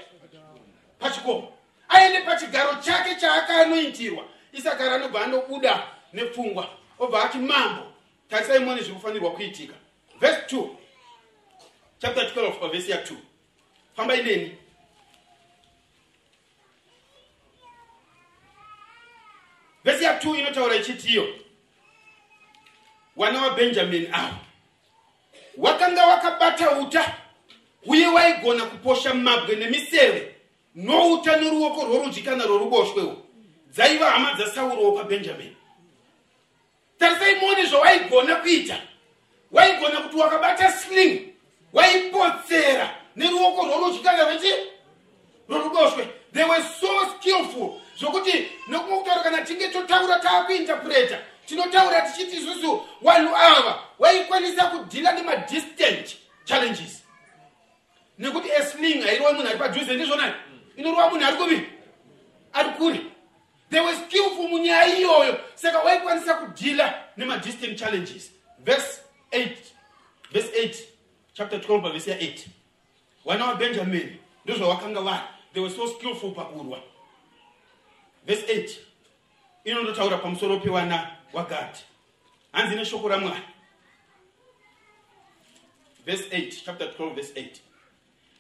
[0.99, 1.53] pachikomo.
[1.89, 4.25] Aende pachigaro chake chaakaanoitirwa.
[4.53, 7.93] Isaka ranobva andobuda nepfungwa obva ati mambo
[8.29, 9.75] tarisai muone zviri kufanirwa kuitika.
[10.21, 10.69] Vhesi 2
[11.99, 13.15] chapter 12 pavhesi ya2
[13.97, 14.59] fambai neni
[19.85, 21.35] vhesi ya2 inotaura ichitiyo
[23.17, 24.37] wana wabhenjamini avo
[25.57, 27.15] wakanga wakabata uta
[27.87, 30.35] uye waigona kuposha mabwe nemiseve.
[30.75, 33.27] Nouta noruoko rworudyi kana rworuboshwewo.
[33.71, 35.57] Dzaiva hama dzasaurowo pabhenjamini
[36.99, 38.83] tarisai muone zvawaigona kuita.
[39.51, 41.35] Waigona kuti wakabata sling
[41.73, 44.53] waipotsera neruoko rworudyi kana rwechi
[45.49, 46.09] rworuboshwe.
[46.33, 53.37] They were so skillful zvokuti nokumwe kutaura kana tinge totaura taakuinterpreta tinotaura tichiti isusu vanhu
[53.37, 57.03] ava waikwanisa kudhila nemadistant challenges.
[58.19, 60.33] Nekuti esling hairova munhu ari padhuze ndizvonai
[60.77, 61.69] inorova munhu ari kuvi
[62.53, 63.01] ari kure
[63.71, 68.31] they were skillful munyaya iyoyo saka waikwanisa kudhila nemadistant challenges.
[68.59, 69.01] Verse
[69.33, 69.57] 8
[70.33, 70.75] verse 8
[71.33, 72.39] chapter 12 pavhesi ya8
[73.25, 76.79] vana vabenjamini ndozvavakanga vari they were so skillful pakurwa.
[78.27, 78.71] Verse 8
[79.65, 81.85] inondotaura pamusoro pevana wagadhi
[82.53, 83.43] hanzi neshoko ramwari
[86.07, 87.47] verse 8 chapter 12 verse 8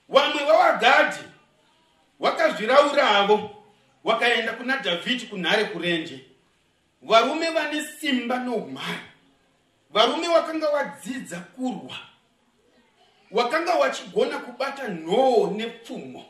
[0.08, 1.24] vamwe vavagadhi
[2.20, 3.50] vakazvirauravo
[4.04, 6.20] vakaenda kuna dhavhidhi kunhare kurenje.
[7.02, 9.12] Varume vane simba noumhare
[9.90, 11.96] varume vakanga vadzidza kurwa
[13.32, 16.24] wakanga wachigona kubata nhoo nepfumo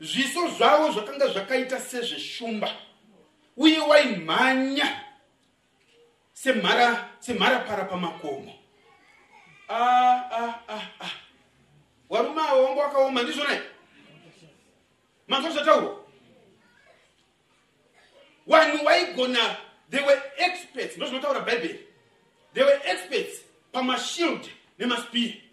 [0.00, 2.70] zviso zvavo zvakanga zvakaita sezveshumba.
[3.56, 5.00] Uye waimhanya
[6.32, 8.52] semhara semharapara pamakomo
[9.68, 11.10] Ah, ah, ah, ah.
[12.08, 13.64] warume avo wanga wakaoma ndizvona here
[15.28, 16.04] manzwa zvataurwa.
[18.46, 19.56] Vanhu vaigona
[19.90, 21.86] they were experts ndo zvinotaura bhaibheri
[22.54, 23.40] they were experts
[23.72, 25.43] pamashield nemaspear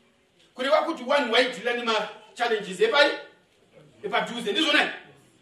[0.61, 3.11] kureva kuti vanhu vaidhila nemachallenges epari
[4.03, 4.93] epadhuze ndizvona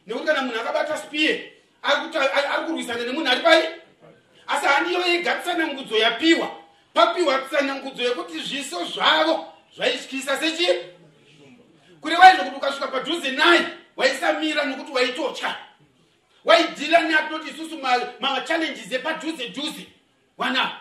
[0.07, 1.39] nekuti kana munhu akabata spear
[1.83, 3.63] ari kurwisana nemunhu ari pai
[4.47, 6.51] asi handiyo yega tsanangudzo yapiwa.
[6.93, 10.67] Papiwa tsanangudzo yekuti zviso zvavo zvaityisa sechi.
[12.01, 13.61] Kureva izvo kuti ukasvika padhuze naye
[13.95, 15.55] waisamira nokuti waitotya.
[16.45, 19.87] Waidhila neatinoti isusu ma- machallenges epadhuze dhuze
[20.37, 20.71] wana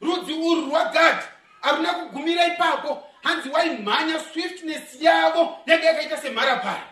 [0.00, 1.26] rudzi urwu rwagadhi
[1.60, 6.88] haruna kugumira ipapo hanzi waimhanya swiftness yavo yanga yakaita semharapara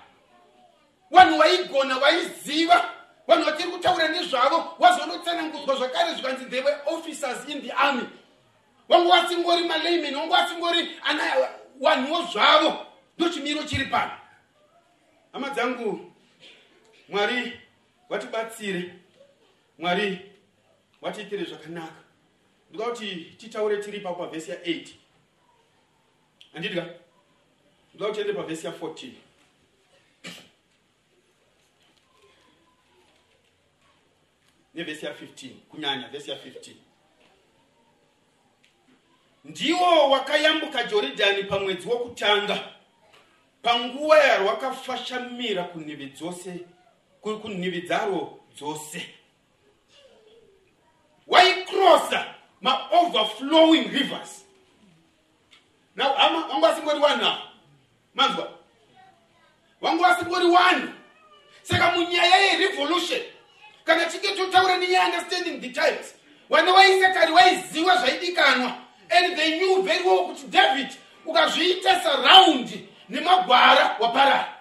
[1.11, 2.91] vanhu vaigona vaiziva
[3.27, 8.09] vanhu vatiri kutaura nezvavo wazondotsanangudzwa zvakare zvikanzi they were officers in the army.
[8.89, 11.23] Wanga wasingori malayman wanga wasingori ana
[11.81, 12.87] vanhuwo zvavo.
[13.19, 14.13] Ndochimiro chiri pano.
[15.33, 16.13] Hama dzangu
[17.09, 17.61] mwari
[18.09, 18.95] watibatsire.
[19.79, 20.31] Mwari
[21.03, 22.03] watiitire zvakanaka.
[22.71, 24.89] Ndoda kuti titaure tiri ipapo pavhesi ya8
[26.53, 26.85] handidya
[27.95, 29.13] ndoda kuti tiende pavhesi ya14
[34.75, 36.73] nevhesi ya15 kunyanya vhesi ya15
[39.45, 42.75] ndiwo wakayambuka jorodhani pamwedzi wokutanga
[43.63, 46.61] panguva yarwakafashamira kunhivi dzose
[47.21, 49.07] ku- kunhivi dzaro dzose.
[51.27, 54.45] Waikrosa maoverflowing rivers
[55.97, 57.39] now hama wangu wasingori one now.
[58.15, 58.49] Manzwa.
[59.81, 60.89] Wangu wasingori one.
[61.63, 63.21] Saka munyaya yerevolution
[63.85, 66.15] kana tichinge totaura neyeunderstanding the times.
[66.51, 68.77] Vana vaisa kare vaiziva zvaidikanwa
[69.11, 70.89] and they knew very well kuti david
[71.27, 74.61] ukazviita saraundi nemagwara waparara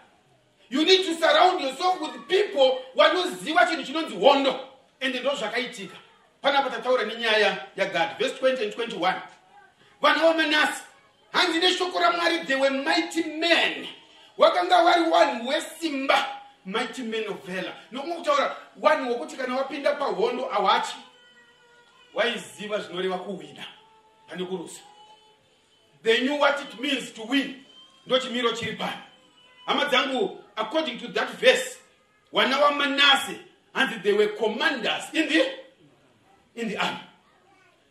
[0.69, 4.59] you need to surround yourself with people vanoziva chinhu chinonzi hondo.
[4.99, 5.95] Ende ndo zvakaitika.
[6.41, 9.21] Panapa tataura nenyaya yagad vhese 20 and 21
[10.01, 10.83] vana vamanasi
[11.31, 13.87] hanzi neshoko ramwari they were mighty men
[14.37, 16.25] wakanga vari wanhu wesimba
[16.65, 20.95] mighty men of vela nokumwe kutaura wanhu wokuti kana wapinda pahondo hawachi
[22.13, 23.65] waiziva zvinoreva kuwina
[24.27, 24.81] pane kurusa.
[26.03, 27.63] They knew what it means to win.
[28.05, 29.01] Ndo chimiro chiri pano.
[29.65, 31.77] Hama dzangu according to that verse
[32.33, 33.39] vana vamanase
[33.73, 35.45] hanzi they were commanders in the,
[36.55, 36.99] in the army.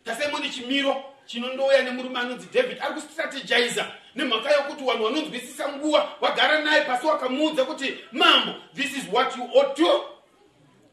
[0.05, 6.85] Tasaimoni chimiro chinondouya nemurume anonzi david ari kustrategiza nemhaka yokuti vanhu vanonzwisisa nguva vagara naye
[6.85, 10.03] pasi wakamuudza kuti mambo this is what you ought to,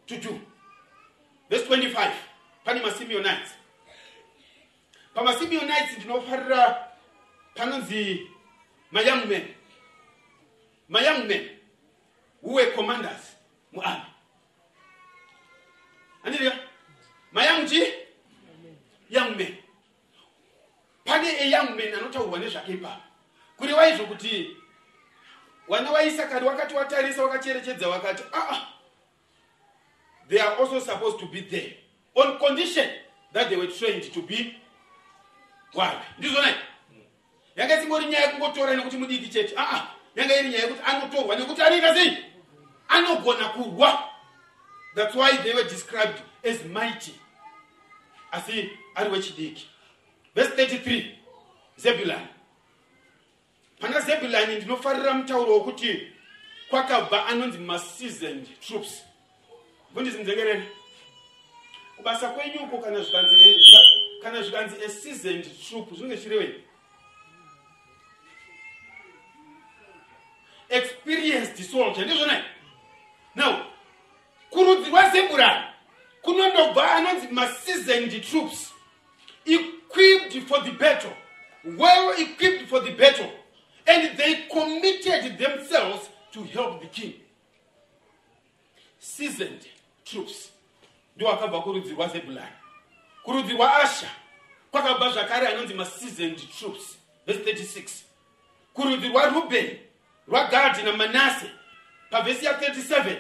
[0.07, 0.41] to do.
[1.51, 2.11] Verse 25
[2.65, 3.55] pane masimeonites
[5.15, 6.89] pamasimeonites ndinofarira
[7.55, 8.31] panonzi
[8.91, 9.43] mayoung men
[10.89, 11.49] mayoung men
[12.43, 13.37] who were commanders
[13.73, 14.05] muarmy
[16.25, 16.59] andidika
[17.33, 17.83] mayoung chi?
[19.11, 19.66] Young men
[21.47, 23.03] eyoung men anotaurwa nezvake ipapo.
[23.57, 24.57] Kureva izvo kuti
[25.69, 28.67] vana vaisakari wakati watarisa wakacherechedza wakati aa
[30.29, 31.77] they are also supposed to be there
[32.15, 32.89] on condition
[33.33, 34.61] that they were trained to be
[35.75, 36.55] wari ndizvona
[37.57, 41.95] yanga isingori nyaya yekungotora nekuti mudiki chete aa yanga iri nyaya yekuti anotorwa nekuti anoita
[41.95, 42.17] sei?
[42.89, 44.09] Anogona kurwa.
[44.95, 47.15] Thats why they were described as mighty
[48.33, 49.67] asi ari wechidiki.
[50.35, 51.15] Vhesi 33
[51.77, 52.27] zebulani
[53.81, 56.13] pana zebulani ndinofarira mutauro wokuti
[56.71, 59.03] kwakabva anonzi maseasoned troops.
[59.95, 60.63] Kundizinzengerere
[61.97, 63.57] kubasa kwenyuko kana zvikanzi
[64.23, 66.55] kana zvikanzi aseasoned troop zvinenge chirevei
[70.69, 72.45] experienced soldier ndizvona
[73.35, 73.55] now
[74.51, 75.65] kurudzi rwazebulani
[76.23, 78.73] kunondobva anonzi maseasoned troops
[79.45, 81.17] equipped for the battle
[81.67, 83.31] well equipped for the battle
[83.87, 87.15] and they committed themselves to help the king.
[88.99, 89.67] Seasoned
[90.05, 90.51] troops.
[91.17, 92.57] Ndo akabva kurudzi rwazebulani
[93.23, 94.11] kurudzi rwaasha
[94.71, 96.99] kwakabva zvakare anonzi maseasoned troops.
[97.27, 98.03] Vhesi 36
[98.75, 99.79] kurudzi rwarubheni
[100.29, 101.51] rwagadhi namanase
[102.11, 103.17] pavhesi ya37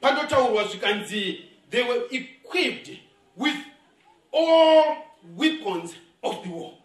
[0.00, 2.98] pandotaurwa zvikanzi they were equipped
[3.36, 3.56] with
[4.32, 4.96] all
[5.36, 6.79] weapons of the war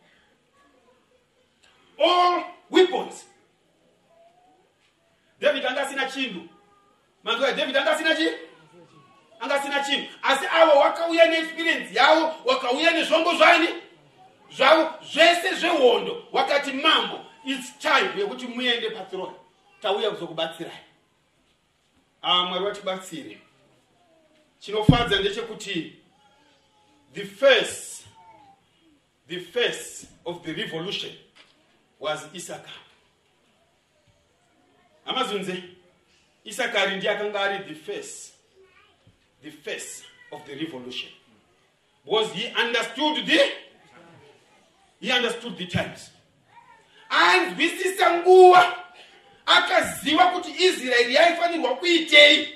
[2.00, 3.26] all weapons.
[5.40, 6.50] David anga asina chinhu
[7.24, 8.30] manzwa david anga asina chi?
[9.40, 13.68] Anga asina chinhu asi avo wakauya neexperience yavo wakauya nezvombo zvani
[14.52, 19.36] zvavo zvese zvehondo wakati mambo its time yekuti muende pathrone
[19.82, 20.80] tauya kuzokubatsirai
[22.24, 23.42] aa mwari vatibatsire
[24.60, 25.96] chinofadza ndechekuti
[27.14, 28.06] the face
[29.28, 31.12] the face of the revolution
[32.00, 32.72] was isaka
[35.06, 35.64] amazunze
[36.44, 38.36] isakari ndiye akanga the face
[39.46, 41.10] the face of the revolution.
[42.04, 43.40] Because he understood the
[45.00, 46.10] he understood the times.
[47.12, 48.76] And this anzwisisa nguva
[49.46, 52.48] akaziva kuti israeri yaifanirwa kuitei.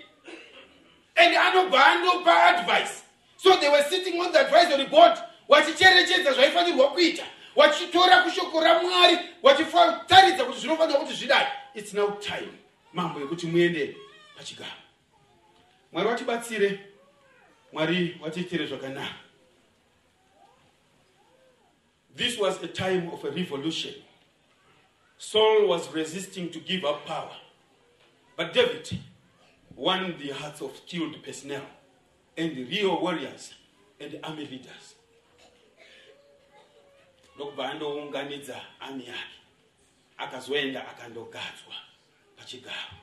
[1.15, 3.03] And anobva anopa advice.
[3.37, 7.25] So they were sitting on the advisory board wachicherechedza zvaifanirwa kuita
[7.59, 11.47] wachitora kushoko ramwari wachitaridza kuti zvinofanirwa kuti zvidai.
[11.75, 12.51] Its now time.
[12.93, 13.97] Mambo yekuti muende
[14.37, 14.71] pachigaro.
[15.91, 16.79] Mwari watibatsire
[17.73, 19.15] mwari watiitire zvakanaka.
[22.15, 23.93] This was a time of a revolution.
[25.17, 27.35] Saul was resisting to give up power.
[28.37, 28.99] But david
[29.75, 31.65] won the hearts of skilled personnel
[32.37, 33.53] and real warriors
[33.99, 34.95] and army leaders
[37.39, 39.39] ndokubva andounganidza ami yake
[40.17, 41.75] akazoenda akandogadzwa
[42.37, 42.95] pachigaro.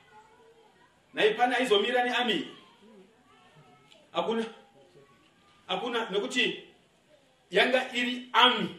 [1.13, 2.47] Nai pane aizomira neami
[4.11, 4.45] hakuna.
[5.67, 6.09] Hakuna.
[6.09, 6.63] Nekuti
[7.51, 8.75] yanga iri ami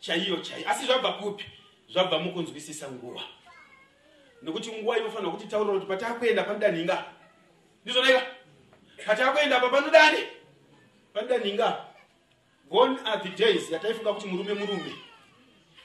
[0.00, 1.44] chaiyo chaiyo asi zvabva kupi?
[1.88, 3.22] Zvabva mukunzwisisa nguva
[4.42, 7.04] nekuti nguva inofanirwa kuti taurira kuti pataakuenda panodaninga
[7.84, 8.26] ndizvonaika
[9.06, 10.18] pataakuenda pa panodani
[11.12, 11.91] panodaninga
[12.72, 14.92] gone are the days yataifunga kuti murume murume.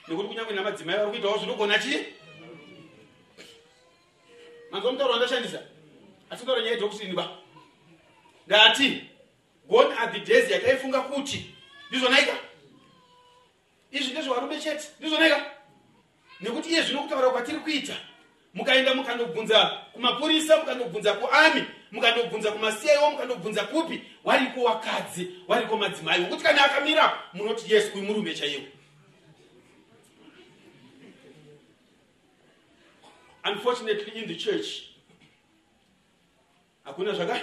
[0.07, 1.99] Nekuti kunyange namadzimai vari kuitawo zvinogona chii
[4.71, 5.61] manzwa mutauro wandashandisa
[6.29, 7.29] asi kutaura nyaya yedhokusini ba.
[8.47, 9.03] Ndati
[9.69, 11.55] gone are the days yataifunga kuti.
[11.89, 12.33] Ndizvonaika
[13.91, 14.87] izvi ndezvevarume chete.
[14.99, 15.45] Ndizvonaika
[16.41, 17.95] nekuti iye zvino kutaura kwatiri kuita
[18.53, 24.01] mukaenda mukandobvunza kumapurisa mukandobvunza kuami mukandobvunza kumasiyaiwo mukandobvunza kupi?
[24.23, 26.21] Wariko wakadzi wariko madzimai.
[26.21, 28.63] Wokuti kana akamira munoti yes uyu murume chaiwo.
[33.45, 34.83] Unfortunately in the church
[36.83, 37.39] hakuna zvaka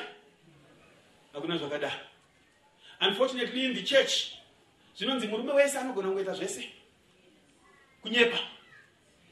[1.33, 2.01] hakuna zvakadaro
[3.01, 4.13] unfortunately in the church
[4.97, 6.69] zvinonzi murume wese anogona kungoita zvese.
[8.03, 8.39] Kunyepa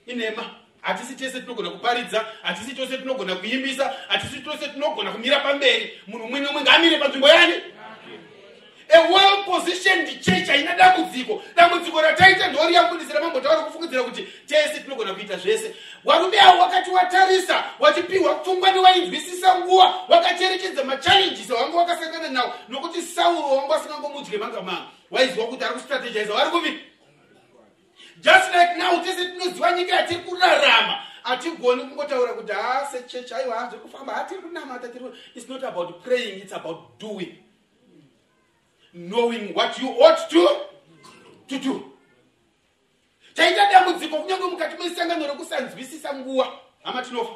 [0.06, 6.00] inhema hatisi tese tinogona kuparidza hatisi tose tinogona kuimbisa hatisi tose tinogona kumira pamberi.
[6.06, 7.54] Munhu umwe neumwe ngaamire panzvimbo yani?
[8.94, 11.42] A well positioned church haina dambudziko.
[11.56, 15.74] Dambudziko rataita ndori yambunisira mambotaura kufungidzira kuti tese tinogona kuita zvese.
[16.04, 23.56] Varume avo wakati watarisa wachipiwa pfungwa newainzwisisa nguva wakacherechedza machallenges wanga wakasangana nawo nokuti sauro
[23.56, 26.80] wanga wasingangomudye manga manga waiziva kuti ari kustrategiza vari kuvi
[28.22, 31.02] just like now tese tinoziva nyika yatiri kurarama.
[31.22, 34.12] Hatigoni kungotaura kuti ha sechechi aiwa hazviri kufamba.
[34.14, 35.04] Hatiri kunamata tiri
[35.34, 37.34] its not about praying its about doing.
[38.92, 40.48] Knowing what you ought to
[41.48, 41.92] to do.
[43.34, 47.34] Taita dambudziko kunyange mukati mesangano rekusanzwisisa nguva hama tinofa.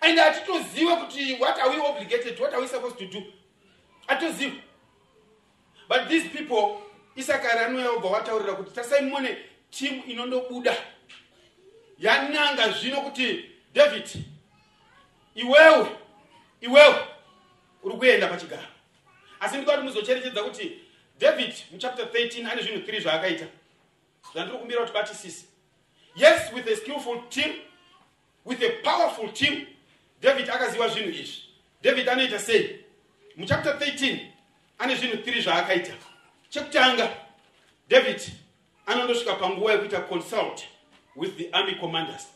[0.00, 3.22] And hatitozive kuti what are we obligated what are we supposed to do?
[4.06, 4.54] Hatitoziva
[5.88, 6.82] but these people
[7.20, 9.38] isakari anouya obva wataurira kuti tasai mone
[9.70, 10.76] timu inondobuda.
[11.98, 14.08] Yananga zvino kuti david
[15.34, 15.86] iwewe
[16.60, 16.94] iwewe
[17.82, 18.66] uri kuenda pachigaro.
[19.40, 20.80] Asi ndikwa kuti muzocherechedza kuti
[21.18, 23.46] david muchapter 13 ane zvinhu 3 zvaakaita.
[24.32, 25.44] Zvandiri kumbira kuti batisisi
[26.16, 27.54] yes with a skillful team
[28.44, 29.66] with a powerful team
[30.20, 31.42] david akaziva zvinhu izvi.
[31.82, 32.84] David anoita sei?
[33.36, 34.18] Muchapter 13
[34.78, 36.09] ane zvinhu 3 zvaakaita
[36.50, 37.08] chekutanga
[37.88, 38.20] david
[38.86, 40.64] anondosvika panguva yekuita consult
[41.16, 42.26] with the army commanders.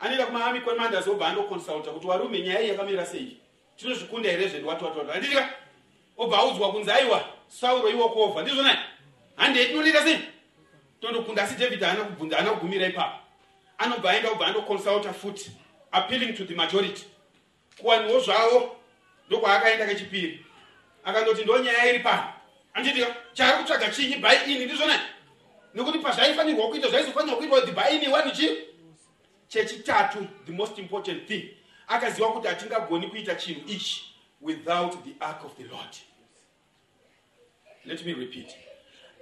[0.00, 3.36] Anoenda kumaarmy commanders obva andoconsulta kuti warume nyaya iyi yakamira sei?
[3.76, 5.48] Tinozvikunda here zvendwatwatwatwa handitika
[6.18, 8.78] obva audzwa kunzi aiwa sauro iwokovha ndizvonai
[9.36, 10.18] handei tinonoita sei?
[11.00, 13.18] Tondokunda asi david haana kubvunza haana kugumira ipapo.
[13.78, 15.50] Anobva aenda kubva andoconsulta futi
[15.92, 17.04] appealing to the majority.
[17.78, 18.76] Kuwaniwo zvavo
[19.28, 20.46] ndokwaakaenda kechipiri.
[21.04, 22.39] Akandoti ndo nyaya iri pano
[22.74, 25.00] anditika chari kutsvaga chinyi bai ini ndizvonai
[25.74, 28.56] nekuti pazvaifanirwa kuita zvaizofanirwa kuitwa kuti bai ini wani chii?
[29.48, 31.56] Chechitatu the most important thing.
[31.88, 35.96] Akaziva kuti hatingagoni kuita chinhu ichi without the ark of the lord.
[37.84, 38.56] Let me repeat.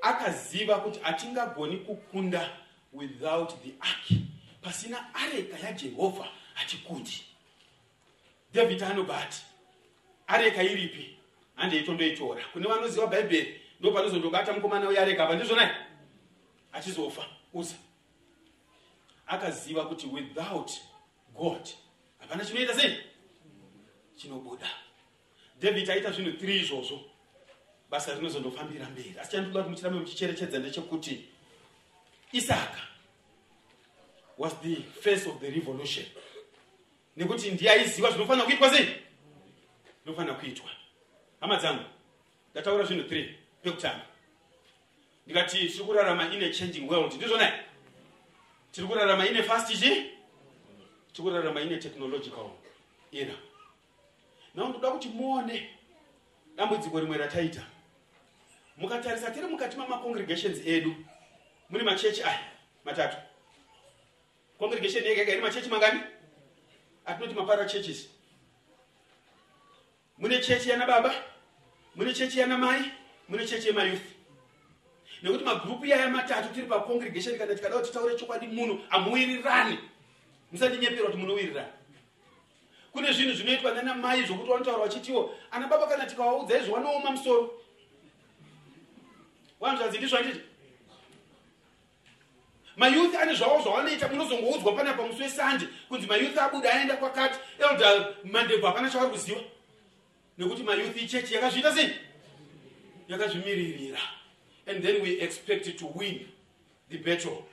[0.03, 2.51] Akaziva kuti hatingagoni kukunda
[2.93, 4.21] without the ark.
[4.63, 7.25] Pasina areka yajehovha hatikundi
[8.55, 9.43] david anobva ati
[10.27, 11.18] areka iripi
[11.59, 15.71] handei tondoitora kune vanoziva bhaibheri ndo panozondobata mukomana uyareka apa ndizvonai
[16.73, 17.75] achizofa uza.
[19.27, 20.71] Akaziva kuti without
[21.35, 21.69] god
[22.19, 22.99] hapana chinoita sei?
[24.17, 24.67] Chinobuda.
[25.61, 27.01] David aita zvinhu 3 izvozvo.
[27.91, 29.15] Basa rinozondofambira mberi.
[29.21, 31.25] Asi chandoda kuti muchirambe muchicherechedza ndechekuti
[32.33, 32.81] isaka
[34.39, 36.07] was the face of the revolution.
[37.17, 38.89] Nekuti ndiye aiziva zvinofanira kuitwa sei?
[40.05, 40.71] Zvinofanira kuitwa
[41.41, 41.85] hama dzangu
[42.53, 44.05] ndataura zvinhu 3 pekutanga.
[45.27, 47.53] Ndikati tiri kurarama in a changing world ndizvonai
[48.73, 50.13] tiri kurarama ine fast chi tiri
[51.23, 52.51] kurarama ine technological
[53.13, 53.35] era.
[54.55, 55.71] Nao ndoda kuti muone
[56.57, 57.67] dambudziko rimwe rataita.
[58.77, 60.95] Mukatarisa tiri mukati mamacongregations edu
[61.71, 62.41] mune machechi aya
[62.85, 63.17] matatu.
[64.59, 66.01] Congregation yega yega ine machechi mangani?
[67.07, 68.09] Atinoti mapara churches
[70.19, 71.15] mune chechi yana baba
[71.97, 72.93] mune chechi yana mai
[73.29, 74.03] mune chechi yemayouth
[75.23, 79.79] nekuti magrupu yaya matatu tiri pacongregation kana tikada kuti taure chokwadi munhu hamuwirirani
[80.53, 81.73] musandinyeperwa kuti munowirirani
[82.93, 87.51] kune zvinhu zvinoitwa nana mai zvokuti vanotaura vachitiwo ana baba kana tikawaudza izvo vanooma musoro.
[89.61, 90.41] Wanzvanzi ndizvanditi
[92.77, 98.67] mayouth ane zvavo zvavanoita munozongoudzwa panapa musi wesande kunzi mayouth abuda aenda kwakati elda mandebho
[98.67, 99.41] hapana chavari kuziva
[100.39, 101.95] nekuti mayouth ichechi yakazviita sei?
[103.09, 103.99] Yakazvimiririra.
[104.67, 106.27] And then we expect to win
[106.91, 107.47] the battle.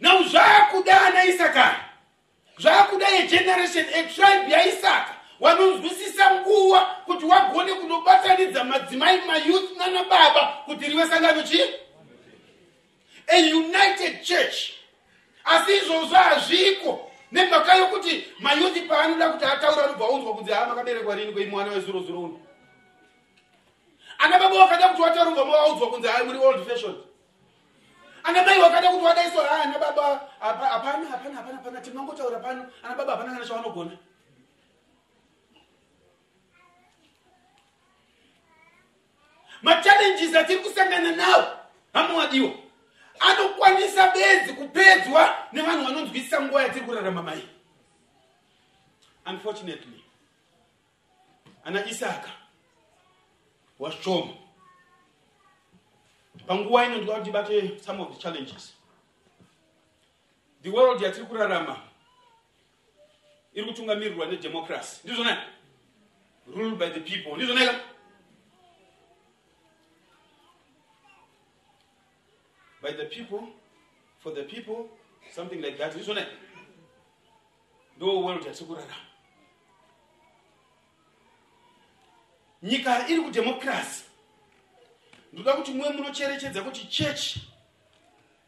[0.00, 1.80] Now zvaakuda ana isaka
[2.58, 11.06] zvaakuda yegeneration atribe yaisaka vanonzwisisa nguva kuti wagone kunobatanidza madzimai mayouth nana baba kuti rive
[11.06, 11.60] sangano chi
[13.28, 14.72] a united church.
[15.44, 21.32] Asi izvozvo hazviko nemhaka yokuti mayouth paanoda kuti ataura anobva unzwa kunzi ha makaberekwa rini
[21.32, 22.40] kweimwana wezuro zuro uno.
[24.18, 26.94] Ana baba wakada kuti wataura ubva mavaudzwa kunzi hai muri old fashion
[28.24, 32.66] ana mai wakada kuti wadaiswa ha ana baba hapana hapana hapana hapana timangotaura pano.
[32.82, 33.98] Ana baba hapana kana chavanogona
[39.62, 41.44] machallenges atiri kusangana nawo
[41.92, 42.50] hamuwadiwa
[43.20, 47.48] anokwanisa bedzi kupedzwa nevanhu vanonzwisisa nguva yatiri kurarama mai.
[49.26, 50.04] Unfortunately
[51.64, 52.30] ana isaka
[53.78, 54.34] washoma
[56.46, 58.74] panguva ino ndikuda kuti ndibate some of the challenges.
[60.62, 61.80] The world yatiri kurarama
[63.54, 65.00] iri kutungamirirwa nedemocracy.
[65.04, 65.36] Ndizvonai
[66.54, 67.36] ruled by the people.
[67.36, 67.80] Ndizvonaika
[72.86, 73.40] by the people
[74.22, 74.88] for the people
[75.34, 76.26] something like that ndizvonai
[77.96, 79.06] ndo world yatiri kurarama
[82.62, 84.04] nyika iri kudemocracy
[85.32, 87.36] ndoda kuti muwe munocherechedza kuti church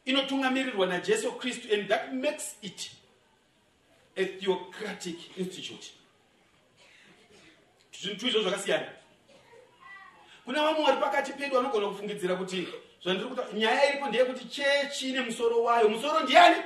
[0.04, 2.90] inotungamirirwa najesu kristu and that makes it
[4.16, 5.92] a theocratic institute.
[8.00, 8.86] Zvinhu tuizvo zvakasiyana.
[10.44, 12.68] Kuna vamwe vari pakati pedu vanogona kufungidzira kuti
[13.02, 15.88] zvandiri kuta nyaya iripo ndeyekuti chechi ine musoro wayo.
[15.88, 16.56] Musoro ndiani?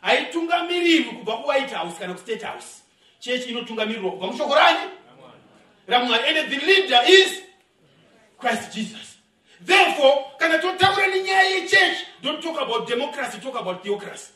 [0.00, 2.82] Haitungamirirwi kubva kuwhite house kana kustate house.
[3.18, 4.90] Chechi inotungamirirwa kubva mushoko rani?
[5.86, 6.38] Ramwari.
[6.38, 7.42] And the leader is
[8.38, 9.16] christ jesus.
[9.66, 14.32] Therefore kana totaura nenyaya yechechi don't talk about democracy talk about theocracy.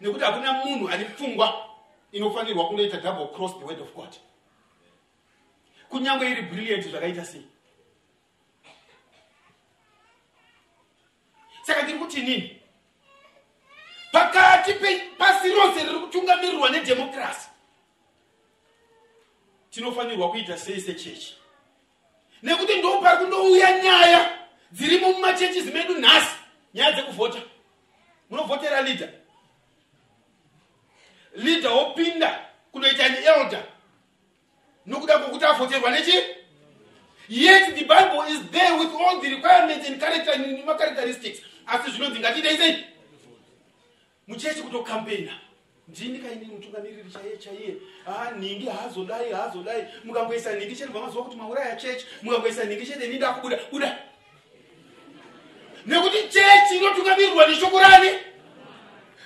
[0.00, 1.64] Nekuti hakuna munhu ane pfungwa
[2.12, 4.16] inofanirwa kunoita double cross the word of god.
[5.88, 7.46] Kunyange iri brilliant zvakaita sei
[11.66, 12.60] saka ndiri kuti nini
[14.12, 14.72] pakati
[15.18, 17.48] pasi rose riri kutungamirirwa nedemokrasi
[19.74, 21.34] tinofanirwa kuita sei sechechi?
[22.42, 24.38] Nekuti ndo pari kundouya nyaya
[24.72, 26.36] dzirimo mumachechisi medu nhasi
[26.74, 27.42] nyaya dzekuvhota.
[28.30, 29.08] Munovhotera leader.
[31.34, 32.40] Leader wopinda
[32.72, 33.64] kunoita an elder.
[34.86, 36.12] Nokuda kwokuti avhoterwa nechi?
[37.28, 42.56] Yet the bible is there with all the requirements and character nemacharacteristics asi zvinonzi ngatiitei
[42.56, 42.84] sei?
[44.26, 45.32] Muchechi kutokampeina
[45.88, 47.74] ndini kaini mutungamiriri chaiye chaiye?
[48.06, 49.84] A nhingi haazodai haazodai.
[50.04, 53.58] Mukangoisa nhingi chete bvamazuva kuti mauraya chechi mukangoisa nhingi chete nini ndakubuda.
[53.72, 53.98] Buda.
[55.86, 58.10] Nekuti chechi inotungamirirwa neshoko rani?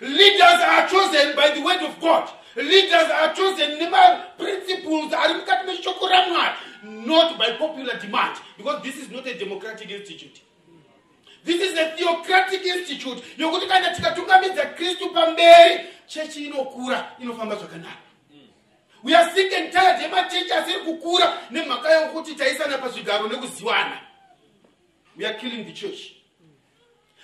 [0.00, 2.28] Leaders are chosen by the word of god.
[2.56, 9.10] Leaders are chosen nemaprinciples ari mukati meshoko ramwari not by popular demand because this is
[9.10, 10.40] not a democratic institute
[11.44, 13.22] this is a theocratic institute.
[13.38, 17.98] Yokuti kana tikatungamidza kristu pamberi chechi inokura inofamba zvakanaka.
[19.02, 20.02] We are sick and tired.
[20.02, 24.00] Yemachechi asiri kukura nemhaka yokuti taisana pazvigaro nekuziwana.
[25.16, 26.12] We are killing the church.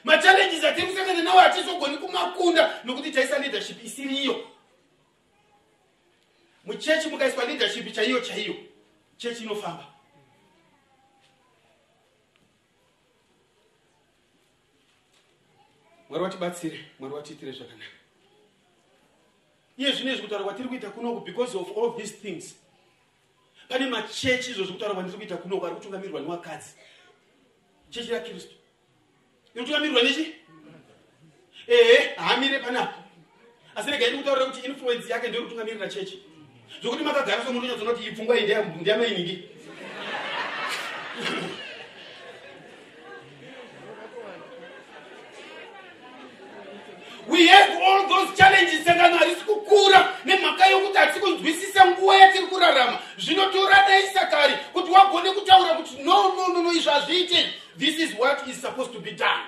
[0.04, 4.48] Machallenges atiri kusangana nawo hatizogoni kumakunda nokuti taisa leadership isiriyo.
[6.64, 8.54] Muchechi mukaiswa leadership chaiyo chaiyo.
[9.16, 9.86] Chechi inofamba
[16.14, 17.96] mwari watibatsire mwari watiitire zvakanaka.
[19.78, 22.54] Iye zvino izvi kutaura kwatiri kuita kunoku because of all these things
[23.68, 26.70] pane machechi izvo zvekutaura kwandiri kuita kunoku ari kutungamirirwa newakadzi
[27.90, 28.54] chechi rakristu
[29.54, 30.34] inotungamirirwa nechi?
[31.66, 32.98] Ehe haamire panapo.
[33.74, 36.22] Asi regai ndikutaurira kuti influensi yake ndeyokutungamirira chechi.
[36.82, 39.48] Zvokuti makagara somunonyadzona kuti ipfungwa iyi ndeyamainingi
[47.28, 52.98] we have all those challenges sangano harisi kukura nemhaka yokuti hatisi kunzwisisa nguva yatiri kurarama.
[53.18, 57.46] Zvinotoradaisa kare kuti wagone kutaura kuti no no no no izvi hazviite
[57.78, 59.42] this is what is supposed to be done.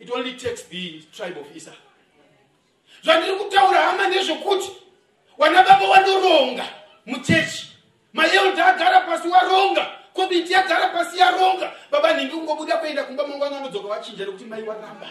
[0.00, 1.72] It only takes the tribe of isa.
[3.04, 4.70] Zvandiri kutaura hama nezvekuti
[5.38, 6.64] wana baba wanoronga
[7.06, 7.68] muchechi.
[8.12, 11.72] Maelda agara pasi waronga komiti yagara pasi yaronga
[12.22, 15.06] baba nhingi kungobuda kuenda kumba mangwana anodzoka wachinja nekuti mai waramba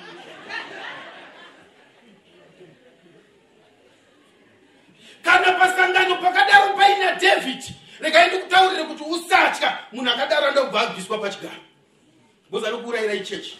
[5.23, 9.77] kana pasangano pakadaro paina dhavhidi regai ndikutaurire kuti usatya.
[9.91, 11.61] Munhu akadaro anda kubva abviswa pachigaro.
[12.49, 13.57] Bcause ari kuurayira ichechi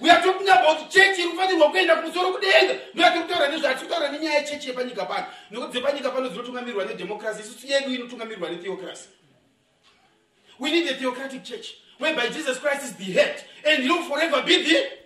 [0.00, 2.74] we are talking about chechi iri kufanirwa kuenda kumusoro kudenga.
[2.94, 5.26] Ndoyatiri kutaura nezvo hatiri kutaura nenyaya yechechi yepanyika pano.
[5.50, 9.08] Nekuti dzepanyika pano dzinotungamirirwa nedhemokrasi isusu yedu inotungamirirwa netheokrasi
[10.58, 11.66] we need a theocratic church
[11.98, 14.96] whereby jesus christ is the head and will forever be the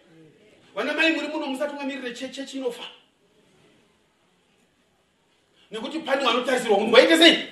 [0.74, 2.82] vana mai muri muno musatungamirire chechi inofa.
[5.70, 7.48] Nekuti pane vanotarisirwa kuti waite sei?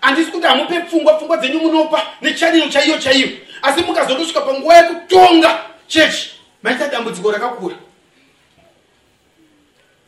[0.00, 3.28] Handisi kuti hamupe pfungwa pfungwa dzenyu munopa nechaniro chaiyo chaiyo.
[3.62, 6.30] Asi mukazotosvika panguva yekutonga chechi
[6.62, 7.76] maita dambudziko rakakura.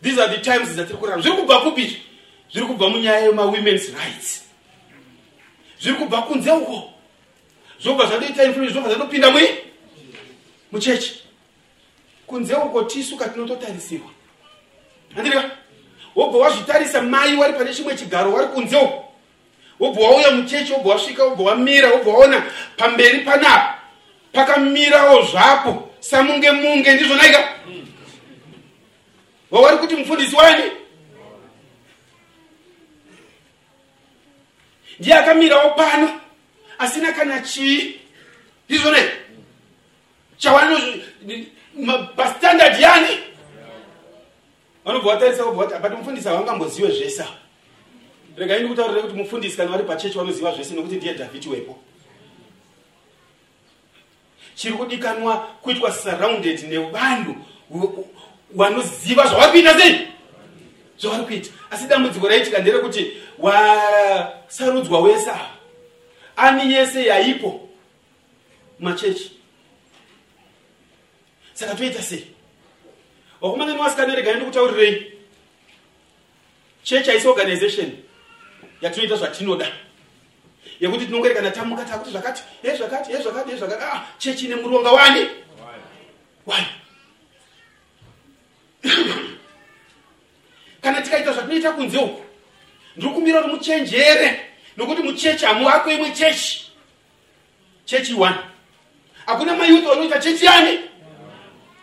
[0.03, 1.23] These are the times dzatiri kurarama.
[1.23, 2.03] Zviri kubva kupi
[2.53, 4.43] zviri kubva munyaya yemawomens rights.
[5.81, 6.94] Zviri kubva kunze uko
[7.81, 9.49] zvobva zvandoita influence zvobva zvandopinda mui?
[10.73, 11.23] Muchechi
[12.27, 14.11] kunze uko tisu katinototarisirwa
[15.15, 15.51] handirika
[16.17, 19.13] wobva wazvitarisa mai wari pane chimwe chigaro wari kunze uko.
[19.81, 22.43] Wobva wauya muchechi wobva wasvika wobva wamira wobva waona
[22.77, 23.79] pamberi panapa
[24.33, 25.91] pakamirawo zvapo.
[26.01, 27.49] Samunge munge ndizvonaika
[29.51, 30.63] wawari kuti mufundisi wani
[34.99, 36.21] ndiye akamirawo pano
[36.79, 38.01] asina kana chii
[38.69, 39.13] ndizvonaika
[40.37, 40.79] chawano
[42.17, 43.19] pastandard yani?
[44.85, 47.25] Vanobva vatarisa vobva vati but mufundisi havangambozive zvese
[48.37, 51.79] regai ndikutaurire kuti mufundisi kana vari pachechi vanoziva zvese nekuti ndiye dhavhidi wepo.
[54.55, 57.37] Chiri kudikanwa kuitwa surrounded nevanhu
[58.55, 60.09] vanoziva zvavari kuita sei?
[60.99, 61.51] Zvavari kuita.
[61.71, 65.54] Asi dambudziko raitika nderekuti wasarudzwa wese ava
[66.37, 67.69] ani yese yaipo.
[68.81, 69.31] Machechi.
[71.55, 72.27] Saka toita sei?
[73.41, 75.13] Vakomana nevasikana regai ndikutaurirei
[76.83, 77.93] church haisi organization
[78.81, 79.67] yatinoita zvatinoda.
[80.81, 84.91] Yekuti tinongorekana tamuka takuti zvakati e zvakati e zvakati e zvakati ah, chechi ine muronga
[84.93, 85.29] wani?
[86.47, 86.67] Wani.
[90.83, 92.25] Kana tikaita zvatinoita kunze uku
[92.97, 96.65] ndiri kumira kuti muchenjere nokuti muchechi hamuwako imwe chechi
[97.85, 98.37] chechi one.
[99.27, 100.79] Hakuna mayuth vanoita chechi yani?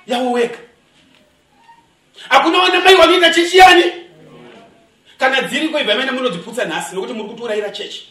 [0.08, 0.58] Yavo wega.
[2.30, 3.84] Hakuna wana mai vanoita chechi yani?
[5.18, 8.08] Kana dziriko ibva maenda munodziputsa nhasi nokuti muri kutourayira chechi.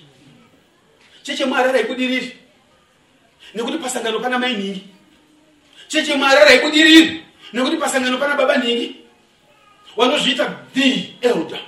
[1.22, 2.36] Chechi yemuharara ikudiriri.
[3.54, 4.84] Nekuti pasangano pana mai nhingi.
[5.88, 7.24] Chechi yemuharara ikudiriri.
[7.52, 8.96] Nekuti pasangano pana baba nhingi.
[9.96, 11.60] Wanozviita the elder.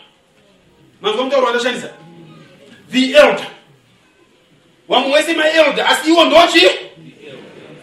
[1.01, 1.91] Manzwa mutauro wandashandisa
[2.93, 3.47] the elder.
[4.89, 6.69] Wamwe wese maelder asi iwo ndochi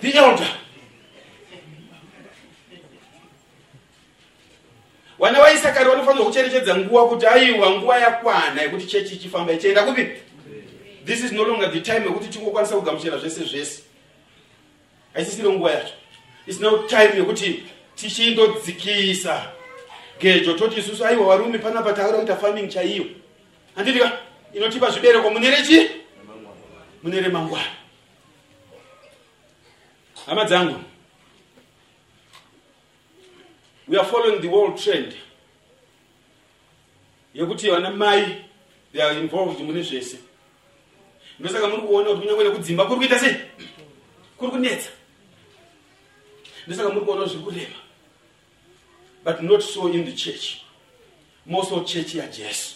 [0.01, 0.59] the elder.
[5.19, 10.07] Vana vaisakari vanofanirwa kucherechedza nguva kuti aiwa nguva yakwana yekuti chechi ichifamba ichienda kupi
[11.05, 13.83] this is no longer the time yekuti tingokwanisa kugamuchira zvese zvese
[15.13, 15.93] haisisiro nguva yacho
[16.47, 17.63] its no time yekuti
[17.95, 19.45] tichindodzikisa
[20.19, 23.05] gejo toti isusu aiwa varume panapa taura kuita farming chaiyo
[23.75, 24.11] handitika
[24.53, 25.91] inotipa zvibereko mune rechi?
[27.03, 27.71] Mune remangwana.
[30.25, 30.83] Hama dzangu
[33.87, 35.15] we are following the world trend
[37.33, 38.45] yekuti vana mai
[38.93, 40.17] they are involved mune zvese.
[41.39, 43.35] Ndosaka muri kuona kuti kunyange nekudzimba kuri kuita sei?
[44.37, 44.89] Kuri kunetsa.
[46.67, 47.89] Ndosaka muri kuona zviri kureva
[49.23, 50.61] but not so in the church
[51.45, 52.75] more so church yajesu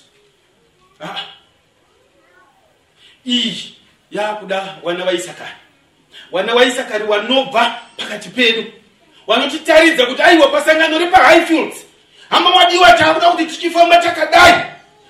[0.99, 1.42] ah.
[3.26, 3.76] Iyi
[4.11, 5.51] yakuda vana vaisakari
[6.32, 8.63] vana vaisakari vanobva pakati pedu.
[9.28, 11.76] Vanotitaridza kuti aiwa pasangano repahighfields
[12.30, 14.53] hama mwadiwa taakuda kuti tichifamba takadai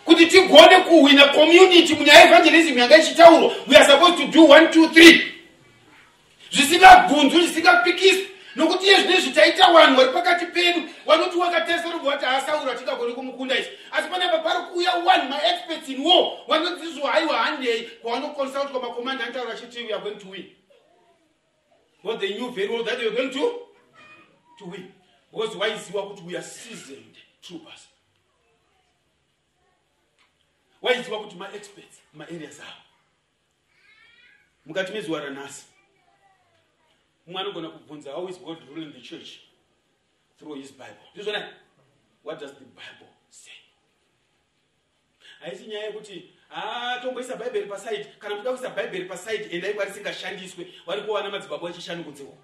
[0.05, 4.87] kuti tigone kuhwina community munyaya yeevangelism yanga ichitaurwa we are supposed to do one two
[4.87, 5.21] three.
[6.51, 13.13] Zvisingabvunzwi zvisingapikiswi nokuti iye zvinezvi taita vanhu vari pakati pedu vanoti wakateserwa vati haasaura tingagoni
[13.13, 17.81] kumukunda isi asi panapa pari kuuya one maexperts in war vanodzizwa haiwa handei.
[17.81, 20.45] Kwavanoconsultwa makomanda anotaura achiti we are going to win.
[22.01, 23.59] What they knew very well that were going to,
[24.59, 24.91] to win.
[25.31, 27.87] Because waiziva kuti we are seasoned troopers.
[30.81, 32.81] Waiziva kuti maexperts maareas avo.
[34.65, 35.65] Mukati mezuva ranhasi
[37.25, 39.39] mumwe anogona kubvunza how is god ruling the church?
[40.43, 41.07] through his bible.
[41.15, 41.43] Ndizvonai
[42.23, 43.51] what does the bible say?
[45.39, 50.73] Haisi nyaya yekuti ha tomboisa bhaibheri pasaidi kana muda kuisa bhaibheri pasaidi endai kwari singashandiswe
[50.85, 52.37] vari kuwana madzibaba echishanu kunzewo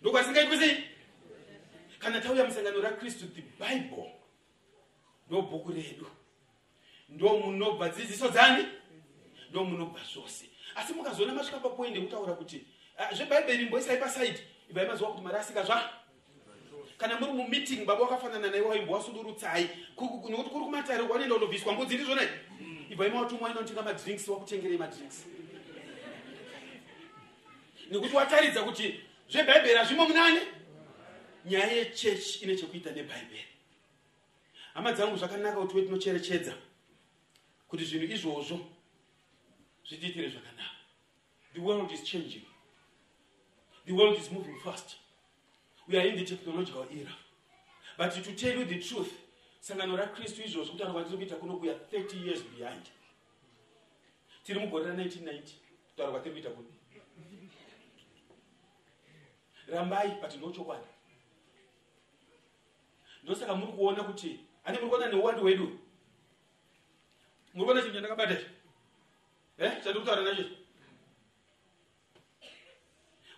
[0.00, 0.84] ndokwari singaitwe sei?
[1.98, 4.14] Kana tauya musangano rakristu the bible
[5.28, 6.06] ndo bhuku redu.
[7.08, 8.64] Ndo munobva dzidziso dzani?
[9.50, 12.66] Ndo munobva zvose asi mukazoona masvika papoindi ekutaura kuti
[13.16, 14.40] zvebhaibheri mboisai pasaidi
[14.70, 15.90] ibvai maziva kuti marasika zva
[16.98, 22.28] kana muri mumeeting baba wakafanana naiwe waimbowasundurutsai nokuti kuri kumatare kwanoenda kundobviswa mbudzi ndizvonai
[22.90, 25.26] ibvai mawatumwa inotenga madrinks wakutengerei madrinks.
[27.90, 29.00] Nekuti wataridza kuti
[29.30, 30.40] zvebhaibheri hazvimo munani?
[31.44, 33.46] Nyaya yechechi ine chekuita nebhaibheri
[34.74, 36.54] hama dzangu zvakanaka kuti wetinocherechedza
[37.68, 38.60] kuti zvinhu izvozvo
[39.90, 40.76] zvitiitire zvakanaka.
[41.54, 42.46] The world is changing.
[43.86, 44.96] The world is moving fast.
[45.88, 47.14] We are in the technological era.
[47.98, 49.12] But to tell you the truth
[49.60, 52.86] sangano rakristu izvozvo kutaura kwatiri kuita kuno kuya 30 years behind.
[54.44, 55.40] Tiri mugore ra1990
[55.90, 56.68] kutaura kwatiri kuita kuno
[59.70, 60.86] rambai but ndochokwadi
[63.22, 65.78] ndosaka muri kuona kuti ane muri kuona neuwandu hwedu
[67.54, 68.46] muri kuona chinhu chandakabata chi
[69.60, 70.44] e chandiri kutaura nacho?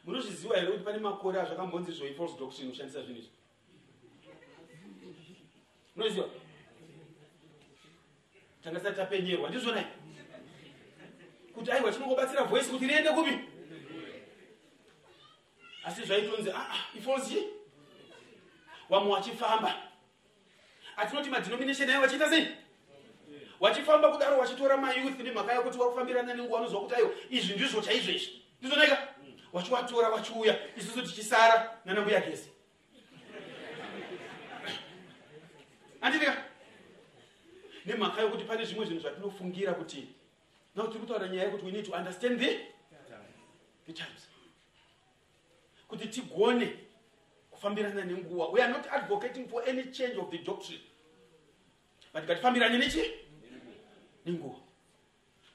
[0.05, 3.31] Munozviziva here kuti pane makore azvakambonzi zvo ifalse doctrine kushandisa zvinhu izvi?
[5.97, 6.29] Munoziva?
[8.63, 9.87] Tanga tisati tapenyerwa ndizvonai
[11.55, 13.39] kuti aiwa tinongobatsira voice kuti riende kupi?
[15.85, 17.45] Asi zvaitonzi aa ah, ah, ifalse
[18.89, 19.83] vamwe wachifamba
[20.97, 22.62] hatinoti madenomination ayo wachiita sei
[23.63, 28.43] wachifamba kudaro wachitora mayouth nemhaka yekuti wakufambirana nenguva unozwa kuti aiwa izvi ndizvo chaizvo izvi.
[28.61, 29.09] Ndizonaika
[29.53, 30.59] wachiwatora wachiuya.
[30.77, 32.49] Isusu tichisara nanambuya gezi.
[36.01, 36.45] Anditika
[37.87, 40.09] nemhaka yokuti pane zvimwe zvinhu zvatinofungira kuti
[40.75, 42.61] nau tiri kutaura nyaya yekuti we need to understand the,
[43.87, 44.29] the times
[45.89, 46.77] kuti tigone
[47.51, 50.81] kufambirana nenguva we are not advocating for any change of the doctrine.
[52.13, 53.22] But ngatifambirane nechi
[54.27, 54.59] nenguva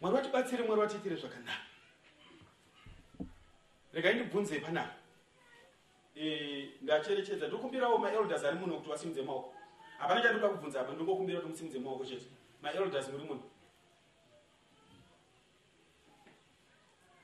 [0.01, 1.61] mwari watibatsire mwari watiitire zvakanaka.
[3.93, 4.93] Regai ndibvunze panapa
[6.15, 9.53] e, ndacherechedza ndokumbirawo maelders ari muno kuti wasimudze maoko.
[9.97, 12.26] Hapana chandoda kubvunza apa ndongokumbira kuti musimudze maoko chete.
[12.61, 13.43] Maelders muri muno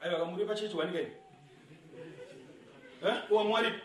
[0.02, 1.12] aiwa kamuri pachechi wanikaini
[3.30, 3.82] uwa mwaripi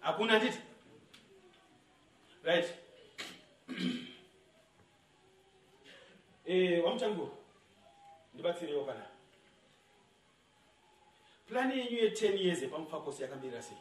[0.00, 0.58] hakuna nditi?
[2.44, 2.74] Right
[6.48, 7.38] e, wamutanguro
[8.34, 9.06] ndibatsirewo pana
[11.48, 13.76] plani yenyu ye10 years yepamufakosi yakamirira sei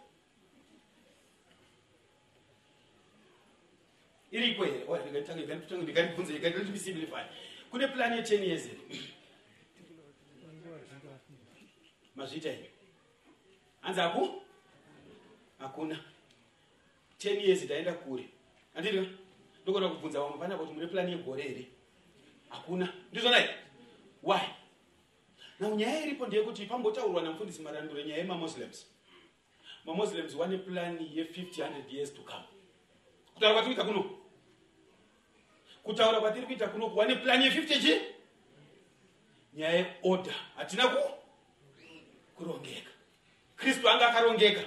[4.32, 4.86] iriko here
[5.82, 7.26] ndinganibvunze ndikanisimplify
[7.72, 8.68] kune plani ye10 years?
[8.68, 8.78] Here
[12.16, 12.70] mazviita imi
[13.82, 14.42] hanzi aku
[15.60, 16.04] hakuna.
[17.20, 18.30] 10 years taenda kure.
[18.76, 19.10] Anditi
[19.64, 21.68] ndogona kubvunza vamwe panapa kuti mune plani yegore here
[22.50, 22.94] hakuna.
[23.12, 23.50] Ndizvonai
[24.24, 24.42] why?
[25.60, 28.86] Now nyaya iripo ndeyekuti pambotaurwa namufundisi maranduro nyaya yemamuslims.
[29.86, 32.46] Mamuslims vane plani ye50 years to come.
[33.34, 34.18] Kutaura kwatiri kuita kuno?
[35.84, 36.90] Kutaura kwatiri kuita kuno?
[36.90, 38.02] Kuva neplani ye50 chi
[39.54, 41.12] nyaya yeorder hatina ku?
[42.36, 42.92] Kurongeka.
[43.56, 44.64] Kristu anga akarongeka.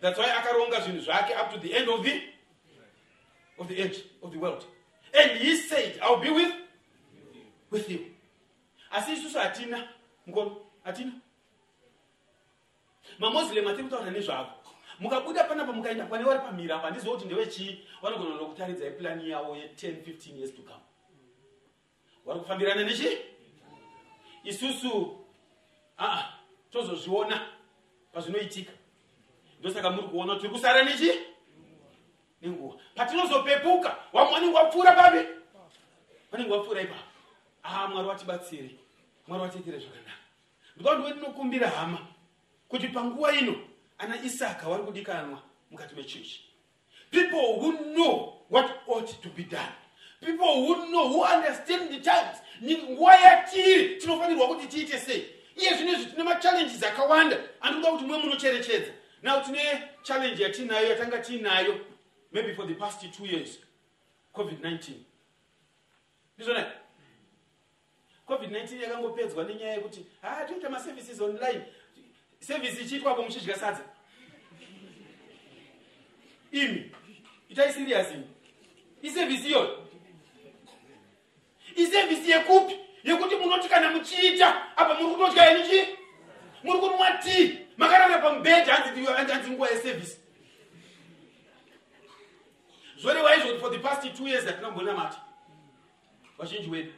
[0.00, 2.22] That's why akaronga zvinhu zvake up to the end of the
[3.58, 4.64] of the age of the world.
[5.14, 6.52] And he said ill be with
[7.72, 8.00] with you
[8.90, 9.88] asi isusu hatina
[10.26, 11.12] mukono hatina
[13.18, 14.50] mamuslim atiri kutaura nezvavo
[15.00, 20.02] mukabuda panapa mukaenda pane vari pamira apa handiziva kuti ndevechii vanogona nokutaridzai plani yavo ye10
[20.02, 20.82] 15 years to come.
[22.26, 23.18] Vari kufambirana nechi?
[24.44, 25.18] Isusu
[25.98, 26.24] aa
[26.70, 27.46] tozozviona
[28.12, 28.72] pazvinoitika.
[29.60, 31.10] Ndosaka muri kuona tiri kusara nechi?
[32.42, 32.76] Nenguva.
[32.94, 35.28] Patinozopepuka vamwe vanenge vapfuura papi?
[36.32, 37.11] Vanenge vapfuura ipapo
[37.64, 38.70] aa mwari vatibatsire
[39.26, 40.12] mwari vatiitire zvakanaka.
[40.76, 42.06] Ndikaundi wetinokumbira hama
[42.68, 43.54] kuti panguva ino
[43.98, 46.44] ana isaka vari kudikanwa mukati mechechi.
[47.10, 49.72] People who know what ought to be done.
[50.20, 52.38] People who know who understand the times.
[52.62, 55.26] Nguva yatiri tinofanirwa kuti tiite sei.
[55.56, 57.38] Iye zvinezvi tine machallenges akawanda.
[57.60, 58.92] Andikuda kuti mwe munocherechedza.
[59.22, 61.80] Now tine challenge yatinayo yatanga tiinayo
[62.32, 63.58] maybe for the past two years
[64.34, 64.92] covid-19
[66.36, 66.72] ndizvona
[68.28, 71.62] covid-19 yakangopedzwa nenyaya yekuti ha toita maservices online.
[72.40, 73.84] Sevhisi ichiitwapo muchidya sadza.
[76.52, 76.92] Imi
[77.48, 78.26] itai sirias imi
[79.02, 79.88] isevhisi iyoyo
[81.76, 82.78] isevhisi yekupi?
[83.04, 85.98] Yekuti munoti kana muchiita apa muri kutodya yenichi
[86.64, 87.58] muri kunwa tii?
[87.76, 90.18] Makarara pamubhedhi hanzi nguva yesevhisi
[93.02, 95.18] zvoreva izvo kuti for the past two years atinambona mati
[96.38, 96.92] vazhinji wedu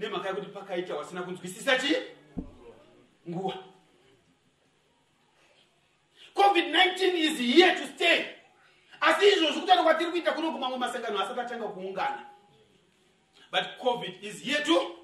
[0.00, 1.96] nemhaka yekuti pakaita wasina kunzwisisa chii
[3.28, 3.54] nguva
[6.34, 8.24] covid-19 is here to stay.
[9.00, 12.26] Asi izvozvi kutaura kwatiri kuita kuno kumamwe masangano asati atanga kuungana.
[13.52, 14.96] But covid is here to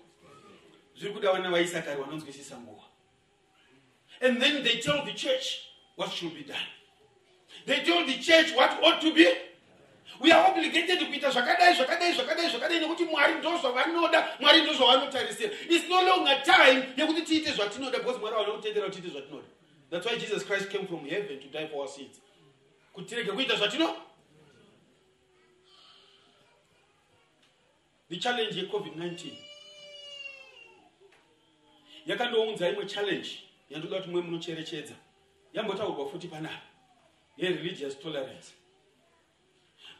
[0.97, 2.83] zviri kuda vana vaisakari vanonzwisisa nguva
[4.21, 5.59] and then they tell the church
[5.97, 6.69] what should be done.
[7.67, 9.27] They tell the church what ought to be
[10.21, 15.51] we are obligated kuita zvakadai zvakadai zvakadai zvakadai nekuti mwari ndo zvavanoda mwari ndo zvavanotarisira
[15.69, 19.47] its no longer time yekuti tiite zvatinoda because mwari vanokutendera kuti tiite zvatinoda.
[19.91, 22.21] That's why jesus christ came from heaven to die for our sins.
[22.95, 23.97] Kuti tirege kuita zvatino?
[28.09, 29.31] The challenge yecovid-19
[32.07, 34.95] yakandounza imwe challenge yandoda kuti mwe munocherechedza.
[35.53, 36.63] Yambotaurwa futi panapa.
[37.37, 38.66] Yereligious tolerance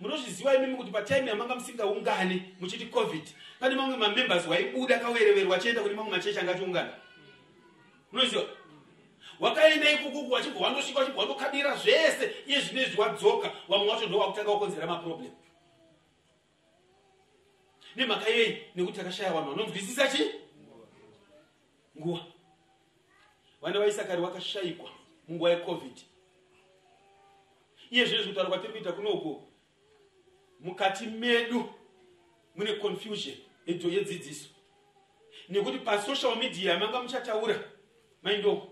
[0.01, 3.27] munozviziva imimi kuti patime yamanga musingaungane muchiti covid.
[3.61, 6.93] Pane mamwe mamembers waibuda kawereverwa achienda kune mamwe machechi angatiungana
[8.13, 8.43] munoziva
[9.41, 13.53] wakaenda ikukuku wachibva wandosvika wachibva wandokabira zvese iye zvinezvi wadzoka.
[13.69, 15.33] Vamwe wacho ndo wakutanga wakonzera maproblem.
[17.97, 20.31] Nemhaka yei nekuti takashaya vanhu vanonzwisisa chi?
[21.99, 22.25] Nguva.
[23.63, 24.91] Vana vaisakari vakashayikwa
[25.29, 25.99] munguva yecovid.
[27.91, 29.46] Iye zvinezvi kutaura kwatiri kuita kunoku
[30.61, 31.65] mukati medu
[32.55, 33.37] mune confusion
[33.67, 34.49] edzo yedzidziso.
[35.49, 37.57] Nekuti pasocial media manga muchataura
[38.23, 38.69] maindoko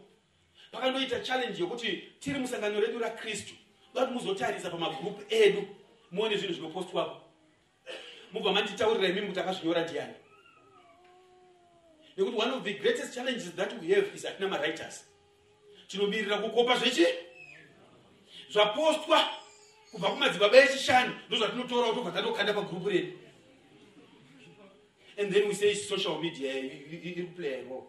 [0.73, 3.55] pakandoita challenge yokuti tiri musangano redu rakristu
[3.95, 5.69] dati muzotarisa pamagrupu edu
[6.11, 7.21] muone zvinhu zvinopostwapo
[8.33, 10.15] mubva manditaurira imimi kuti akazvinyora ndiani.
[12.17, 15.05] Nekuti one of the greatest challenges that we have is hatina mawriters.
[15.89, 17.07] Tinomirira kukopa zvechi?
[18.51, 19.44] Zvapostwa
[19.95, 23.13] kubva kumadzibaba echishanu ndozvatinotora kutobva tatokanda pagrupu redu.
[25.17, 27.87] And then we say social media iri kuplaya role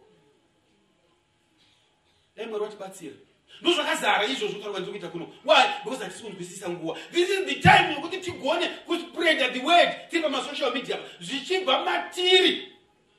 [2.36, 3.16] dai mwari watibatsira.
[3.62, 5.26] Ndozvakazara izvozvo taura ndiri kuita kuno.
[5.46, 5.64] Why?
[5.84, 7.00] Because hatisi kunzwisisa nguva.
[7.12, 9.90] This is the time yokuti tigone kuspreada the word.
[10.10, 12.72] Tiri pamasocial media zvichibva matiri.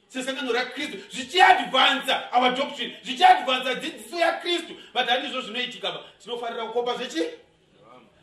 [0.08, 4.74] Sesangano rakristu zvichiadvansa our doctrine zvichiadvansa dzidziso yakristu.
[4.94, 7.45] But handizvo zvinoitika ba tinofanira kukopa zvechi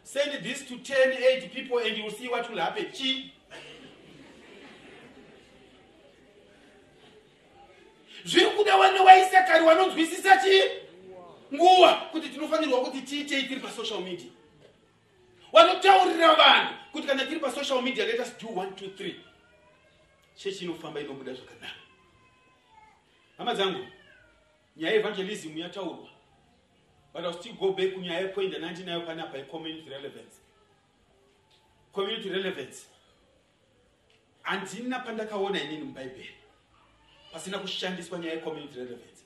[0.04, 2.86] send this to 10 8 people and youll see what will happen.
[2.86, 3.32] Chi?
[8.26, 10.62] Zviri kuda vana vaisakari vanonzwisisa chi?
[11.54, 14.30] Nguva kuti tinofanirwa kuti tiitei tiri pasocial media.
[15.54, 19.14] Vanotaurira vanhu kuti kana tiri pasocial media let us do 1 2 3
[20.36, 21.76] chechi inofamba inobuda zvakanaka.
[23.38, 23.88] Hama dzangu
[24.76, 26.10] nyaya yeevangelism yataurwa
[27.14, 30.36] but ill still go back kunyaya yepoint andinayo panapa yecommunity relevance.
[31.94, 32.86] Community relevance.
[34.42, 36.36] Handina pandakaona inini mubhaibheri
[37.32, 39.24] pasina kushandiswa nyaya yecommunity relevance.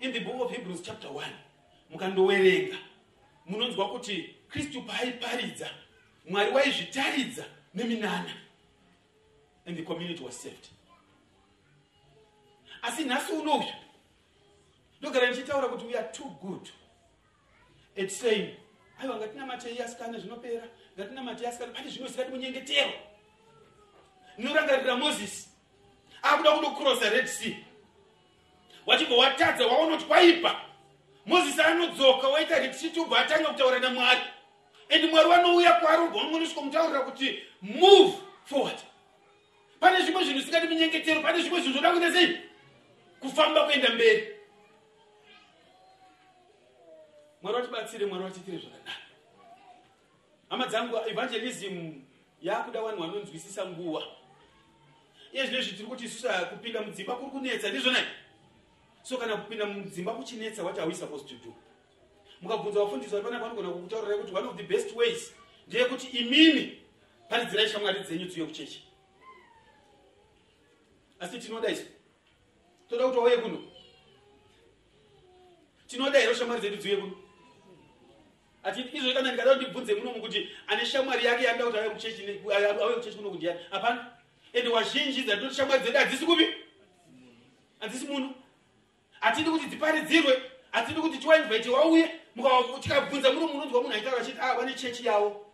[0.00, 1.24] In the book of hebrews chapter 1
[1.90, 2.76] mukandowerenga.
[3.46, 5.70] Munonzwa kuti kristu paaiparidza
[6.28, 8.34] mwari waizvitaridza neminana.
[9.66, 10.68] And the community was saved.
[12.82, 13.83] Asi nhasi unoyu
[15.04, 16.68] ndogara ndichitaura kuti we are too good
[18.02, 18.54] at saying
[19.00, 20.62] aiwa ngatinamatei asikana zvinopera
[20.98, 22.92] ngatinamatei asikana pane zvimwe zvikati munyengetero.
[24.38, 25.48] Ndinorangarira mozisi
[26.22, 27.56] akuda kundokurosa red sea.
[28.86, 30.60] Wachibva watadza waona kuti kwaipa.
[31.26, 34.20] Mozisi anodzoka waita retreat ubva atanga kutaura namwari.
[34.90, 38.12] And mwari wanouya kwari ubva wamoniswa kumutaurira kuti move
[38.44, 38.78] forward.
[39.80, 42.38] Pane zvimwe zvinhu zvisingati munyengetero pane zvimwe zvinhu zvoda kuita sei?
[43.20, 44.33] Kufamba kuenda mberi
[47.44, 48.92] mwari watibatsire mwari watiitire zvakanaka.
[50.48, 51.92] Hama dzangu evangelism
[52.42, 54.02] yakuda vanhu vanonzwisisa nguva.
[55.32, 58.06] Iye zvino zvitiri kuti isusu kupinda mudzimba kuri kunetsa ndizvonai
[59.02, 61.54] so kana kupinda mudzimba kuchinetsa what are we supposed to do.
[62.40, 65.34] Mukabvunza vafundisi vari panapa vanogona kukutaurirai kuti one of the best ways
[65.68, 66.78] ndeyekuti imimi
[67.28, 68.84] paridzirai shamwari dzenyu dziuye kuchechi.
[71.20, 71.84] Asi tinoda isu.
[72.88, 73.62] Toda kuti wauye kuno.
[75.86, 77.23] Tinoda here shamwari dzedu dziuye kuno
[78.64, 83.16] ati izvo kana ndikada kuti ndibvunze munomu kuti ane shamwari yake yanda kuti auye kuchechi
[83.16, 84.06] kuno kundiani hapana.
[84.52, 86.46] Ende wazhinji dzatoti shamwari dzedu hadzisi kupi?
[87.80, 88.34] Hadzisi muno
[89.20, 92.10] hatidi kuti dziparidzirwe hatidi kuti tiwainvite wauye
[92.80, 95.46] tikabvunza muno munonzwa munhu aitaura achiti a ah, vane chechi yavo.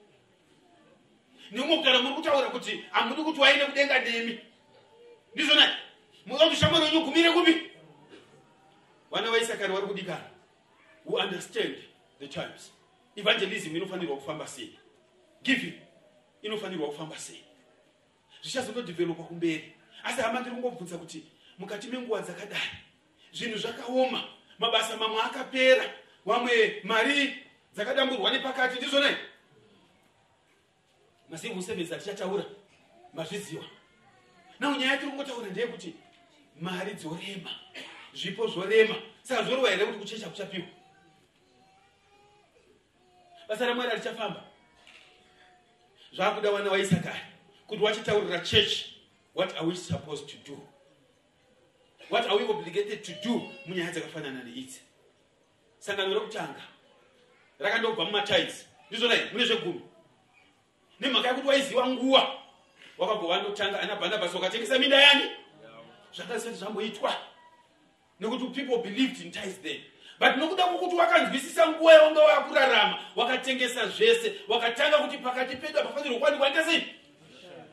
[1.51, 4.39] Nemumwe kutaura muri kutaura kuti hamudi kuti waine kudenga nemi
[5.35, 5.75] ndizvonai
[6.27, 7.71] muda kuti shamwari wenyu gumire kupi?
[9.11, 10.31] Vana vaisakari vari kudikana.
[11.05, 11.75] Who understand
[12.21, 12.71] the times
[13.17, 14.79] evangelism inofanirwa kufamba sei?
[15.43, 15.73] Giving
[16.43, 17.45] inofanirwa kufamba sei?
[18.43, 19.73] Zvichazondodhevhelopa kumberi.
[20.05, 21.25] Asi hama ndiri kungobvunza kuti
[21.59, 22.71] mukati menguva dzakadai
[23.33, 24.25] zvinhu zvakaoma
[24.59, 25.85] mabasa mamwe akapera
[26.27, 27.45] vamwe mari
[27.75, 29.17] dzakadamburwa nepakati ndizvonai
[31.31, 32.45] masivhu sevens atichataura
[33.15, 33.65] mazviziva
[34.61, 35.95] nao nyaya tiri kungotaura ndeyekuti
[36.61, 37.51] mari dzorema
[38.15, 38.95] zvipo zvorema.
[39.23, 40.67] Saka zvorova here kuti kuchecha kuchapiwa
[43.51, 44.43] basa ramwari arichafamba
[46.13, 47.21] zvaakuda vana vaisakari
[47.67, 48.85] kuti wachitaurira church
[49.35, 50.59] what are we supposed to do?
[52.09, 54.81] What are we obligated to do munyaya dzakafanana neidzi?
[55.79, 56.63] Sangano rekutanga
[57.59, 59.81] rakandobva mumatidis ndizvonai mune zvegumi.
[61.01, 62.33] Nemhaka yekuti waiziva nguva
[62.99, 65.31] wakabva wandotanga ana bhanabhasi wakatengesa minda yani?
[66.13, 67.17] Zvakasati zvamboitwa
[68.21, 69.81] nekuti people believed in tis then
[70.21, 76.51] but nokuda kwokuti wakanzwisisa nguva yawanga wakurarama wakatengesa zvese wakatanga kuti pakati pedu apafanirwa kuwanikwa
[76.51, 76.95] nda sei?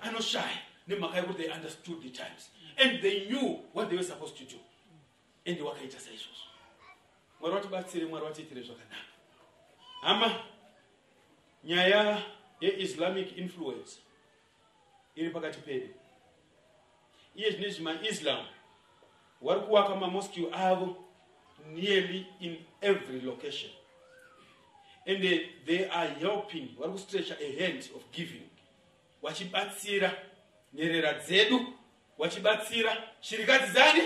[0.01, 2.49] Anoshaya nemhaka yekuti they understood the times.
[2.77, 4.59] And they knew what they were supposed to do.
[5.45, 6.47] And wakaita saizvozvo.
[7.39, 8.95] Mwari watibatsire mwari watiitire zvakanaka.
[10.01, 10.43] Hama
[11.63, 12.23] nyaya
[12.61, 13.99] yeislamic influence
[15.15, 15.89] iri pakati pedu.
[17.35, 18.45] Iye zvinezvi maislam
[19.41, 21.06] vari kuvaka mamosque avo
[21.73, 23.69] nearly in every location.
[25.05, 28.49] And they are helping vari kustretcha a hand of giving.
[29.23, 30.11] Vachibatsira
[30.75, 31.59] nherera dzedu
[32.19, 34.01] vachibatsira shirikadzi dzani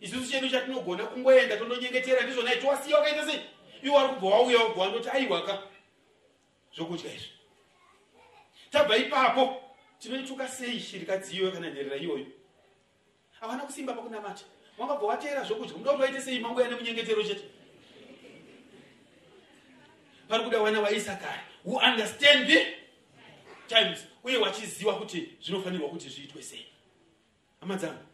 [0.00, 3.40] isusu chedu chatinogona kungoenda tondonyengetera ndizvona itiwasiya wakaita sei?
[3.82, 5.62] Iwo wari kubva wauya wabva wandoti aiwaka
[6.76, 7.30] zvokudya izvi.
[8.70, 9.62] Tabva ipapo
[9.98, 12.26] tinoituka sei shirikadzi iyoyo kana nherera iyoyo?
[13.40, 14.44] Havana kusimba pakunamata
[14.80, 15.74] wangabva wateera zvokudya.
[15.74, 17.44] Kuti waite sei mangoya nemunyengetero chete?
[20.28, 22.66] Pari kuda wana waisakari who understand the
[23.68, 26.66] times uye wachiziva kuti zvinofanirwa kuti zviitwe sei?
[27.60, 28.04] Hama dzangu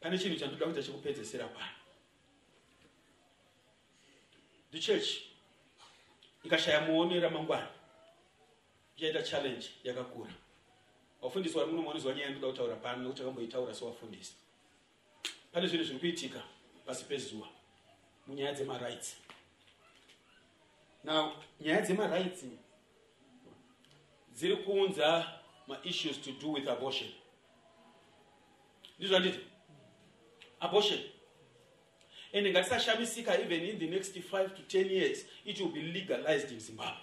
[0.00, 1.76] pane chinhu chandoda kuita chekupedzesera pano
[4.72, 5.08] the church
[6.44, 7.68] ikashaya muone ramangwana
[8.96, 10.30] ichaita challenge yakakura
[11.22, 14.34] vafundisi vari muno maonezwa nyaya yandoda kutaura pano nekuti akamboitaura sewafundisi
[15.52, 16.42] pane zvinhu zviri kuitika
[16.86, 17.46] pasi pezuva.
[18.26, 19.16] Munyaya dzemarights.
[21.04, 22.44] Now nyaya dzemarights
[24.34, 27.10] dziri kuunza maissues to do with abortion.
[28.98, 29.38] Ndizvo anditi
[30.60, 31.00] abortion.
[32.32, 36.60] And ngatisashamisika even in the next 5 to 10 years it will be legalized in
[36.60, 37.02] zimbabwe.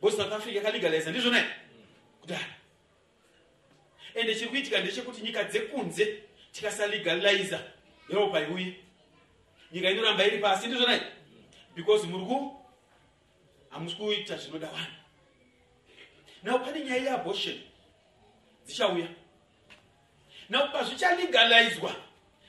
[0.00, 1.44] Bcause south africa yakalegaliza ndizvonai
[2.22, 2.54] kudara
[4.14, 7.60] ende chiri kuitika ndechekuti nyika dzekunze tikasalegaliza
[8.08, 8.74] europa iuye
[9.72, 11.00] nyika inoramba iri pasi ndizvonai
[11.74, 12.62] because muri ku
[13.70, 14.96] hamusi kuita zvinoda vanhu.
[16.42, 17.58] Nao pane nyaya yeabortion
[18.66, 19.08] dzichauya.
[20.48, 21.96] Nao pazvichalegalizwa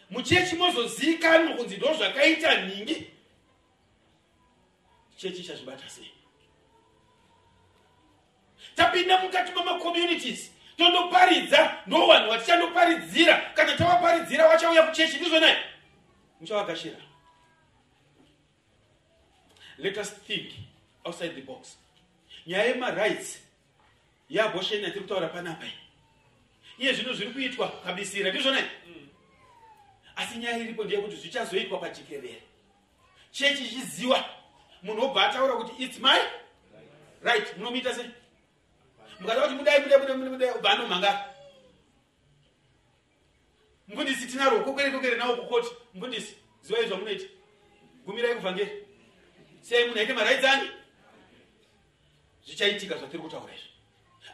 [0.09, 3.07] muchechi mozozivikanwa kunzi ndo zvakaita nhingi.
[5.17, 6.11] Chechi chazvibata sei
[8.75, 15.57] tapinda mukati mamakommunities tondoparidza ndo vanhu vatichandoparidzira kana tavaparidzira vachauya kuchechi ndizvonai
[16.41, 16.97] muchavagashira
[19.77, 20.53] let us think
[21.05, 21.77] outside the box.
[22.47, 23.39] Nyaya yemarights
[24.29, 25.65] yeabhosheni yatiri kutaura panapa
[26.77, 28.63] iye zvino zviri kuitwa kabisira ndizvona
[30.15, 32.43] asi nyaya iripo ndeyekuti zvichazoitwa pajekerere
[33.31, 34.25] chechi chiziva
[34.83, 36.19] munhu obva ataura kuti its my
[37.21, 37.57] right.
[37.57, 38.09] Munomuita sei
[39.19, 41.33] mukada kuti mudai mudai mudai mudai ubva anomhanga
[43.87, 45.69] mufundisi tinaro kokere kokere nawo kukoti.
[45.93, 47.25] Mufundisi ziva izva munoita
[48.05, 48.87] gumirai kuvhangeri
[49.61, 50.69] sei munhu aite maraidzi ani
[52.45, 53.69] zvichaitika zvatiri kutaura izvi.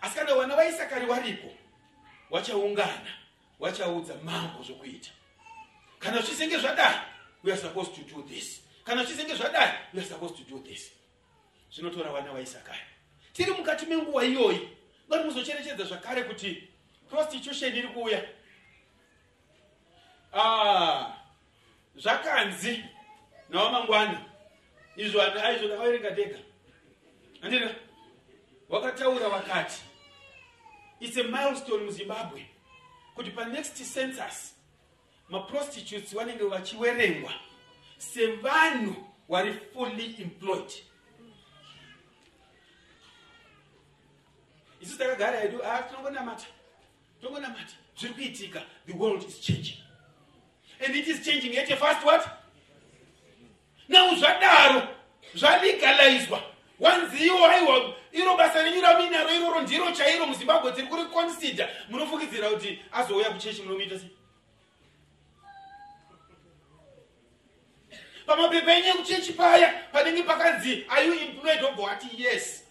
[0.02, 1.52] Asi kana vana vaisakari waripo
[2.30, 3.12] wachaungana
[3.60, 5.10] wachaudza mambo zvokuita.
[6.00, 6.96] Kana zvisenge zvadai
[7.44, 8.62] we are supposed to do this.
[8.84, 10.92] Kana zvisenge zvadai we are supposed to do this.
[11.72, 12.80] Zvinotora vana vaisakari
[13.40, 14.70] tiri mukati menguva iyoyi.
[15.08, 16.64] Ngati muzocherechedza zvakare kuti
[17.10, 18.24] prostitution iri kuuya.
[20.34, 21.14] Ah,
[21.96, 22.84] zvakanzi
[23.50, 24.26] nawa mangwana
[24.96, 26.40] izvo vanhu aizvo ndavaverenga ndega.
[27.42, 27.76] Andina
[28.70, 29.82] wakataura wakati
[31.00, 32.46] its a milestone muzimbabwe
[33.16, 34.56] kuti panext census
[35.30, 37.34] maprostitutes vanenge vachiwerengwa
[37.98, 38.96] sevanhu
[39.30, 40.89] vari fully employed
[44.82, 46.46] isu takagara hedu a tinongonamata.
[47.20, 47.74] Tinongonamata.
[47.98, 48.62] Zviri kuitika.
[48.88, 49.78] The world is changing.
[50.86, 52.28] And it is changing a fast what?
[53.90, 54.88] Now zvadaro
[55.36, 56.44] zvalegalizwa.
[56.80, 61.70] Wanziwo aiwa iro basa renyu raminaro iroro ndiro chairo muzimbabwe tiri kuri consider.
[61.90, 64.10] Munofungidzira kuti azouya kuchechi munomuita sei?
[68.26, 71.64] Pamapepa enyu ekuchechi paya panenge pakanzi are you employed?
[71.64, 72.64] Obva wati yes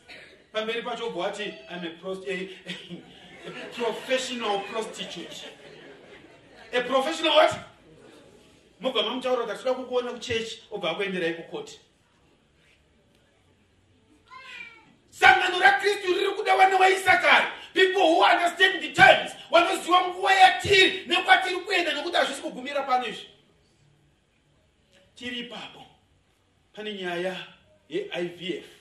[0.59, 2.32] pamberi pacho obva wati im a, prost, a,
[3.46, 5.44] a professional prostitute.
[6.72, 7.59] A professional what?
[8.80, 11.80] Mobva mamutaura kuti atida kukuona kuchechi obva akuenderai kukoti
[15.11, 21.56] sangano rakristu riri kuda vana vaisakari people who understand the times vanoziva nguva yatiri nekwatiri
[21.56, 23.26] kuenda nekuti hazvisi kugumira pano izvi.
[25.14, 25.82] Tiri ipapo
[26.72, 27.36] pane nyaya
[27.88, 28.77] yeivf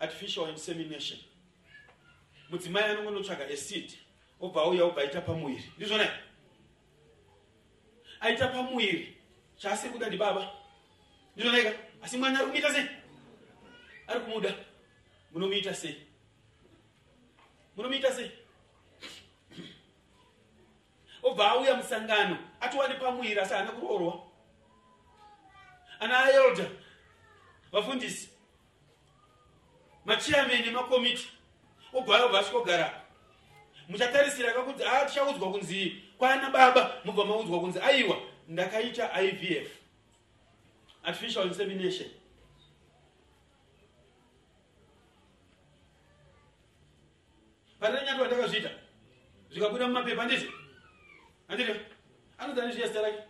[0.00, 1.18] artificial insemination.
[2.50, 3.92] Mudzimai anongonotsvaga acid
[4.40, 6.18] obva auya obva aita pamuviri ndizvona
[8.20, 9.16] aita pamuviri
[9.56, 10.52] chaasiri kuda ndibaba
[11.36, 11.72] ndizvonaika
[12.02, 12.86] asi mwana ari kumuita sei?
[14.06, 14.54] Ari kumuda.
[15.32, 16.06] Munomuita sei?
[17.76, 18.30] Munomuita sei?
[21.22, 24.26] Obva auya musangano atiwane pamuviri asi haana kuroorwa.
[26.00, 26.70] Ana aelda
[27.72, 28.33] vafundisi
[30.04, 31.28] machiameni emakomiti
[31.92, 33.04] obva obva asvikogara
[33.88, 38.16] muchatarisira kakudzi a tichaudzwa kunzi kwana baba mubva maudzwa kunzi aiwa
[38.48, 39.68] ndakaita ivf
[41.04, 42.08] artificial insemination.
[47.80, 48.70] Parinanyatwa ndakazviita
[49.50, 50.52] zvikabuda mumapepa handiti
[51.48, 51.72] handiti
[52.38, 53.22] anodzani zviya zita rake?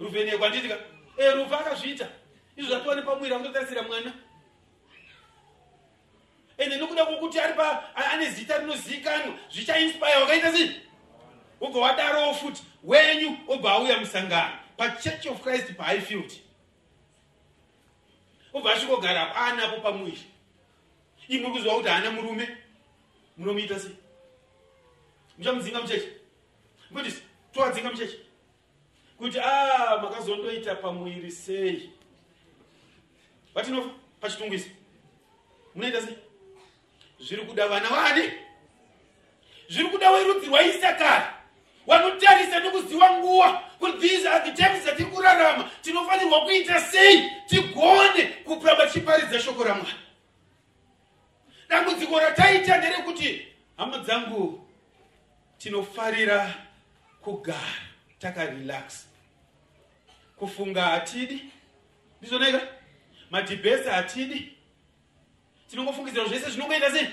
[0.00, 0.78] Ruvheneko handitika
[1.16, 2.08] e rufa akazviita
[2.56, 4.12] izvo zvatiwa nepamwiri akutotarisira mwana.
[6.58, 7.54] Ende nokuda kwokuti ari
[7.94, 10.80] ane zita rinozivikanwa zvichainspire wakaita sei
[11.60, 16.32] wobva wadarowo futi wenyu obva auya musangano pachurch of christ pahighfield
[18.52, 20.22] obva asvikogara anapo pamwiri.
[21.30, 22.56] Ii muri kuziva kuti haana murume?
[23.36, 23.96] Munomuita sei
[25.38, 26.08] muchamudzinga mucheche?
[26.90, 28.18] Mfundisi towadzinga mucheche?
[29.18, 31.90] Kuti a makazondoita pamwiri sei
[33.56, 33.90] vatinofa
[34.20, 34.70] pachitungwisi
[35.74, 36.18] munoita sei?
[37.20, 38.32] Zviri kuda vana vani
[39.68, 41.24] zviri kuda werudzi rwaisakari?
[41.86, 45.70] Wanotarisa nekuziva nguva kuti these are the times dzatiri kurarama.
[45.82, 49.96] Tinofanirwa kuita sei tigone kuramba tichiparidza shoko ramwari?
[51.68, 54.68] Dambudziko rataita nderekuti hama dzangu
[55.58, 56.54] tinofarira
[57.20, 57.82] kugara
[58.18, 59.06] takarelax
[60.36, 61.44] kufunga hatidi?
[62.20, 62.60] Ndizvonaika
[63.30, 64.52] madhibhesi hatidi
[65.68, 67.08] tinongofungidzira zvese zvinongoita sei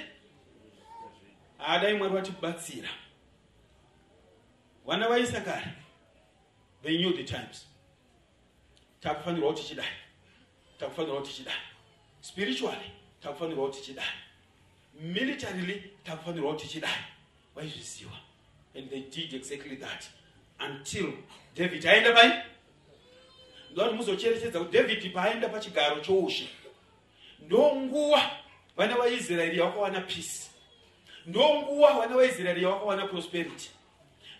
[1.58, 2.90] haadai mwari vatibatsira
[4.86, 5.72] vana vaisakari
[6.84, 7.66] they knew the times.
[9.02, 9.86] Takufanirwawo tichidai
[10.80, 11.62] takufanirwawo tichidai
[12.22, 12.92] spiritually
[13.22, 14.14] takufanirwawo tichidai
[15.00, 17.04] militarily takufanirwawo tichidai
[17.56, 18.18] vaizviziva
[18.76, 20.10] and they did exactly that
[20.60, 21.14] until
[21.56, 21.86] david.
[21.86, 22.44] Aenda pai
[23.74, 26.50] ndoti muzocherechedza kuti david paaenda pachigaro choushe
[27.46, 28.32] ndonguva
[28.78, 30.50] vana vaisraeri yavakawana peace.
[31.26, 33.70] Ndonguva vana vaisraeri yavakawana prosperity.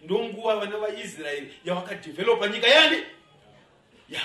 [0.02, 3.04] Ndonguva vana vaisraeri yavakadhevhelopa nyika yani
[4.10, 4.22] ya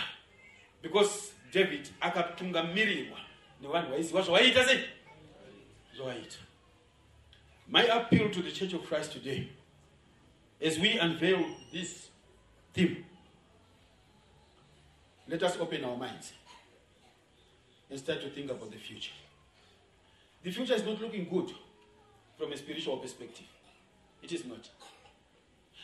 [0.82, 3.20] because david akatungamirirwa
[3.60, 4.80] nevanhu vaiziva zvavaiita sei?
[5.96, 6.38] Zvavaiita
[7.68, 9.48] my appeal to the church of christ today
[10.66, 12.10] as we unveil this
[12.72, 13.04] theme
[15.28, 16.32] let us open our minds
[17.90, 19.12] and start to think about the future.
[20.42, 21.52] The future is not looking good
[22.38, 23.46] from a spiritual perspective.
[24.22, 24.68] It is not.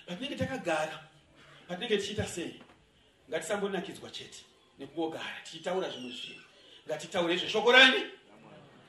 [0.09, 0.99] Patinenge takagara
[1.68, 2.61] patinenge tichiita sei.
[3.30, 4.45] Ngatisangonakidzwa chete
[4.78, 6.42] nekungogara tichitaura zvimwe zvinhu.
[6.86, 8.03] Ngatitaure zveshoko rani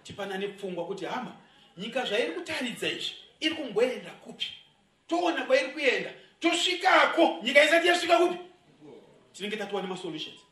[0.03, 1.35] tipanane pfungwa kuti hama
[1.77, 4.45] nyika zvairi kutaridza izvi iri kumboenda kupi?
[5.07, 7.39] Toona kwairi kuenda tosvikako.
[7.43, 8.39] Nyika isati yasvika kupi?
[9.33, 10.44] Tinenge tatowana masolutions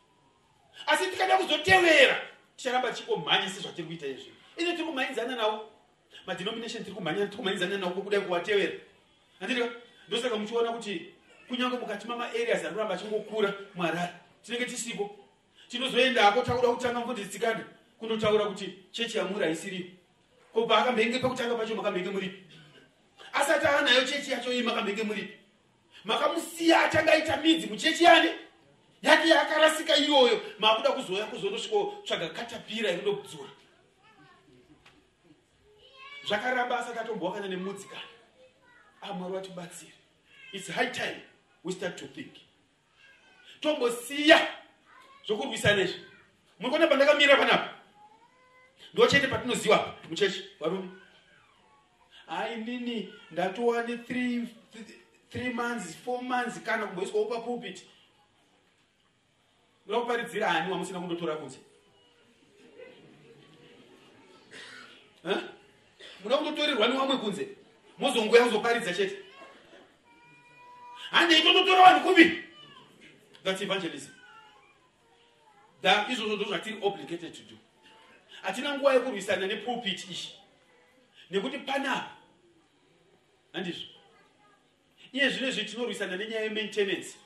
[0.88, 2.22] asi tikada kuzotevera
[2.58, 4.32] ticharamba tichingomhanya sezvatiri kuita izvi.
[4.58, 5.70] Ine tiri kumhanyidzana nawo
[6.28, 8.74] madenomination tiri kumhanya tiri kumhanyidzana nawo kwekudai kuwatevera
[9.40, 9.70] handidika
[10.08, 11.06] ndosaka muchiona kuti
[11.48, 15.16] kunyange mukati mamaareas anoramba achingokura mwarara tinenge tisipo
[15.70, 17.66] tinozoendako takuda kutanga mvunditsikanda
[18.00, 19.92] kundotaura kuti chechi yamuri haisiripo
[20.54, 22.44] ko paakambenge pakutanga pacho makambenge muripi
[23.34, 25.38] asati aanayo chechi yacho iyi makambenge muripi
[26.04, 28.30] makamusiya atanga aita midzi muchechi yani
[29.04, 33.50] yake yakarasika iyoyo maakuda kuzoya kuzondosvikotsvaga katapira yekundodzura
[36.28, 38.02] zvakaramba asati atombowakana nemudzikana
[39.02, 39.94] amwari vatibatsire
[40.54, 41.22] its high time
[41.64, 42.34] we start to think.
[43.62, 44.48] Tombosiya
[45.28, 46.00] zvokurwisana izvi
[46.60, 47.70] muri kuona pandakamira panapa?
[48.94, 50.90] Ndo chete patinoziva muchechi varume?
[52.28, 53.98] Hai nini ndatova ne
[55.30, 57.86] three months four months kana kumboiswawo papulpit
[59.86, 61.58] muda kuparidzira hani wamusina kundotora kunze
[66.24, 67.48] muda kundotorerwa newamwe kunze?
[67.98, 69.18] Mozongoya kuzoparidza chete?
[71.12, 72.44] Handei tondotora vanhu kupi
[73.44, 74.12] thats evangelism.
[75.82, 77.58] Tha izvozvo ndo zvatiri obligated to do.
[78.42, 80.36] Hatina nguva yekurwisana nepulpit ichi
[81.32, 82.12] nekuti panapa
[83.54, 83.88] handizvo.
[85.14, 87.18] Iye zvino zvi tinorwisana nenyaya yemaintenance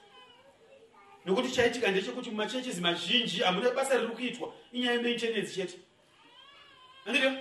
[1.28, 5.80] nokuti chaitika ndechekuti mumachechesi mazhinji hamuna basa riri kuitwa inyaya yemaintenance chete.
[7.05, 7.32] Handito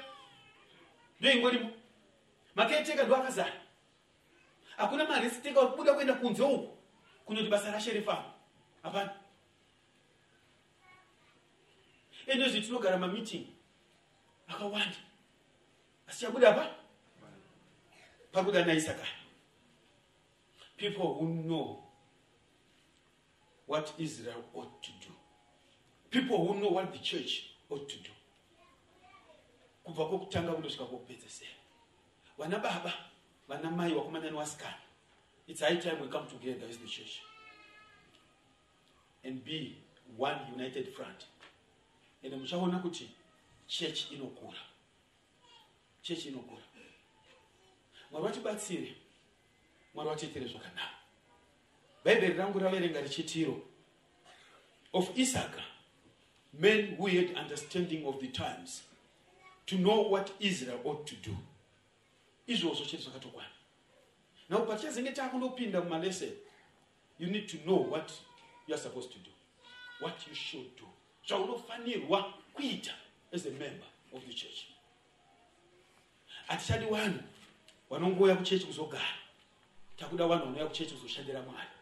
[1.20, 1.70] ndo ingorimo
[2.54, 3.52] maketeka ndo akazara.
[4.76, 6.76] Hakuna maresiteka uri kubuda kuenda kunze uku
[7.24, 8.32] kunoti basa rasherefamu
[8.82, 9.14] hapana.
[12.26, 13.46] Endozvi tinogara mameeting.
[14.48, 14.96] Akawanda.
[16.08, 16.74] Asi chabuda pa
[18.32, 19.06] pakuda naisaka.
[20.76, 21.85] People who know
[23.66, 25.12] what israel ought to do.
[26.10, 28.10] People who know what the church ought to do.
[29.84, 31.50] Kubva kwokutanga kundosvika kwokupedzesera
[32.38, 32.92] vana baba
[33.48, 34.80] vana mai wakomana newasikana
[35.46, 37.22] its high time we come together as the church
[39.24, 39.78] and be
[40.16, 41.26] one united front.
[42.22, 43.10] Ende muchaona kuti
[43.66, 44.58] chechi inokura.
[46.02, 46.62] Chechi inokura.
[48.10, 48.94] Mwari vatibatsire
[49.94, 50.95] mwari vatiitire zvakanaka
[52.06, 53.62] bhaibheri rangu richitiro
[54.92, 55.62] of isaka
[56.52, 58.82] men who had understanding of the times
[59.66, 61.36] to know what israel ought to do.
[62.46, 63.50] Izvozvo chete zvakatokwana
[64.48, 66.32] now patichazenge
[67.18, 68.12] you need to know what
[68.68, 69.30] you are supposed to do
[70.00, 70.86] what you should do.
[71.26, 72.92] Zvaunofanirwa kuita
[73.32, 74.66] as a member of the church.
[76.48, 77.22] Hatichadi vanhu
[77.90, 79.16] vanongouya kuchechi kuzogara.
[79.96, 81.75] Takuda vanhu vanouya kuchechi kuzoshandira mwari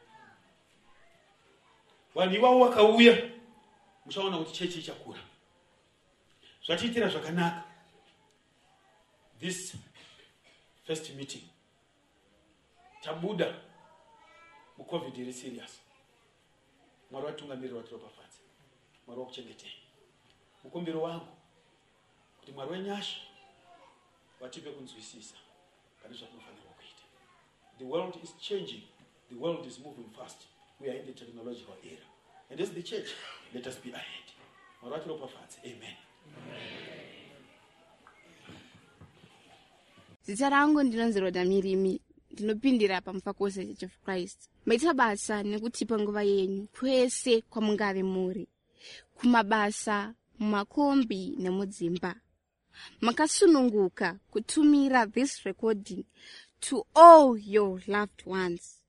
[2.15, 3.31] vanhu ivavo vakauya
[4.07, 5.21] muchaona kuti chechi ichakura.
[6.67, 7.65] Zvatiitira zvakanaka.
[9.41, 9.77] This
[10.87, 11.43] first meeting
[13.03, 13.55] tabuda
[14.79, 15.81] mucovid iri serious.
[17.11, 18.39] Mwari vatungamiriri vatiropafadza
[19.07, 19.73] mwari wakuchengetei.
[20.65, 21.27] Mukumbiro wangu
[22.41, 23.21] kuti mwari wenyasha
[24.41, 25.35] vatipe kunzwisisa
[26.03, 27.03] pane zvatinofanirwa kuita.
[27.79, 28.83] The world is changing.
[29.29, 32.07] The world is moving fast we are in the technological era.
[32.51, 33.09] And as the church.
[33.55, 34.25] Let us be ahead.
[34.83, 35.95] Mwari vatiropafadze amen,
[40.23, 44.51] zita rangu ndinonzi roda mirimi ndinopindira pamufakosi church of christ.
[44.67, 48.49] Maita basa nekutipa nguva yenyu kwese kwamungave muri.
[49.15, 52.15] Kumabasa mumakombi nemudzimba.
[53.01, 56.05] Makasununguka kutumira this recording
[56.61, 58.84] to all your loved ones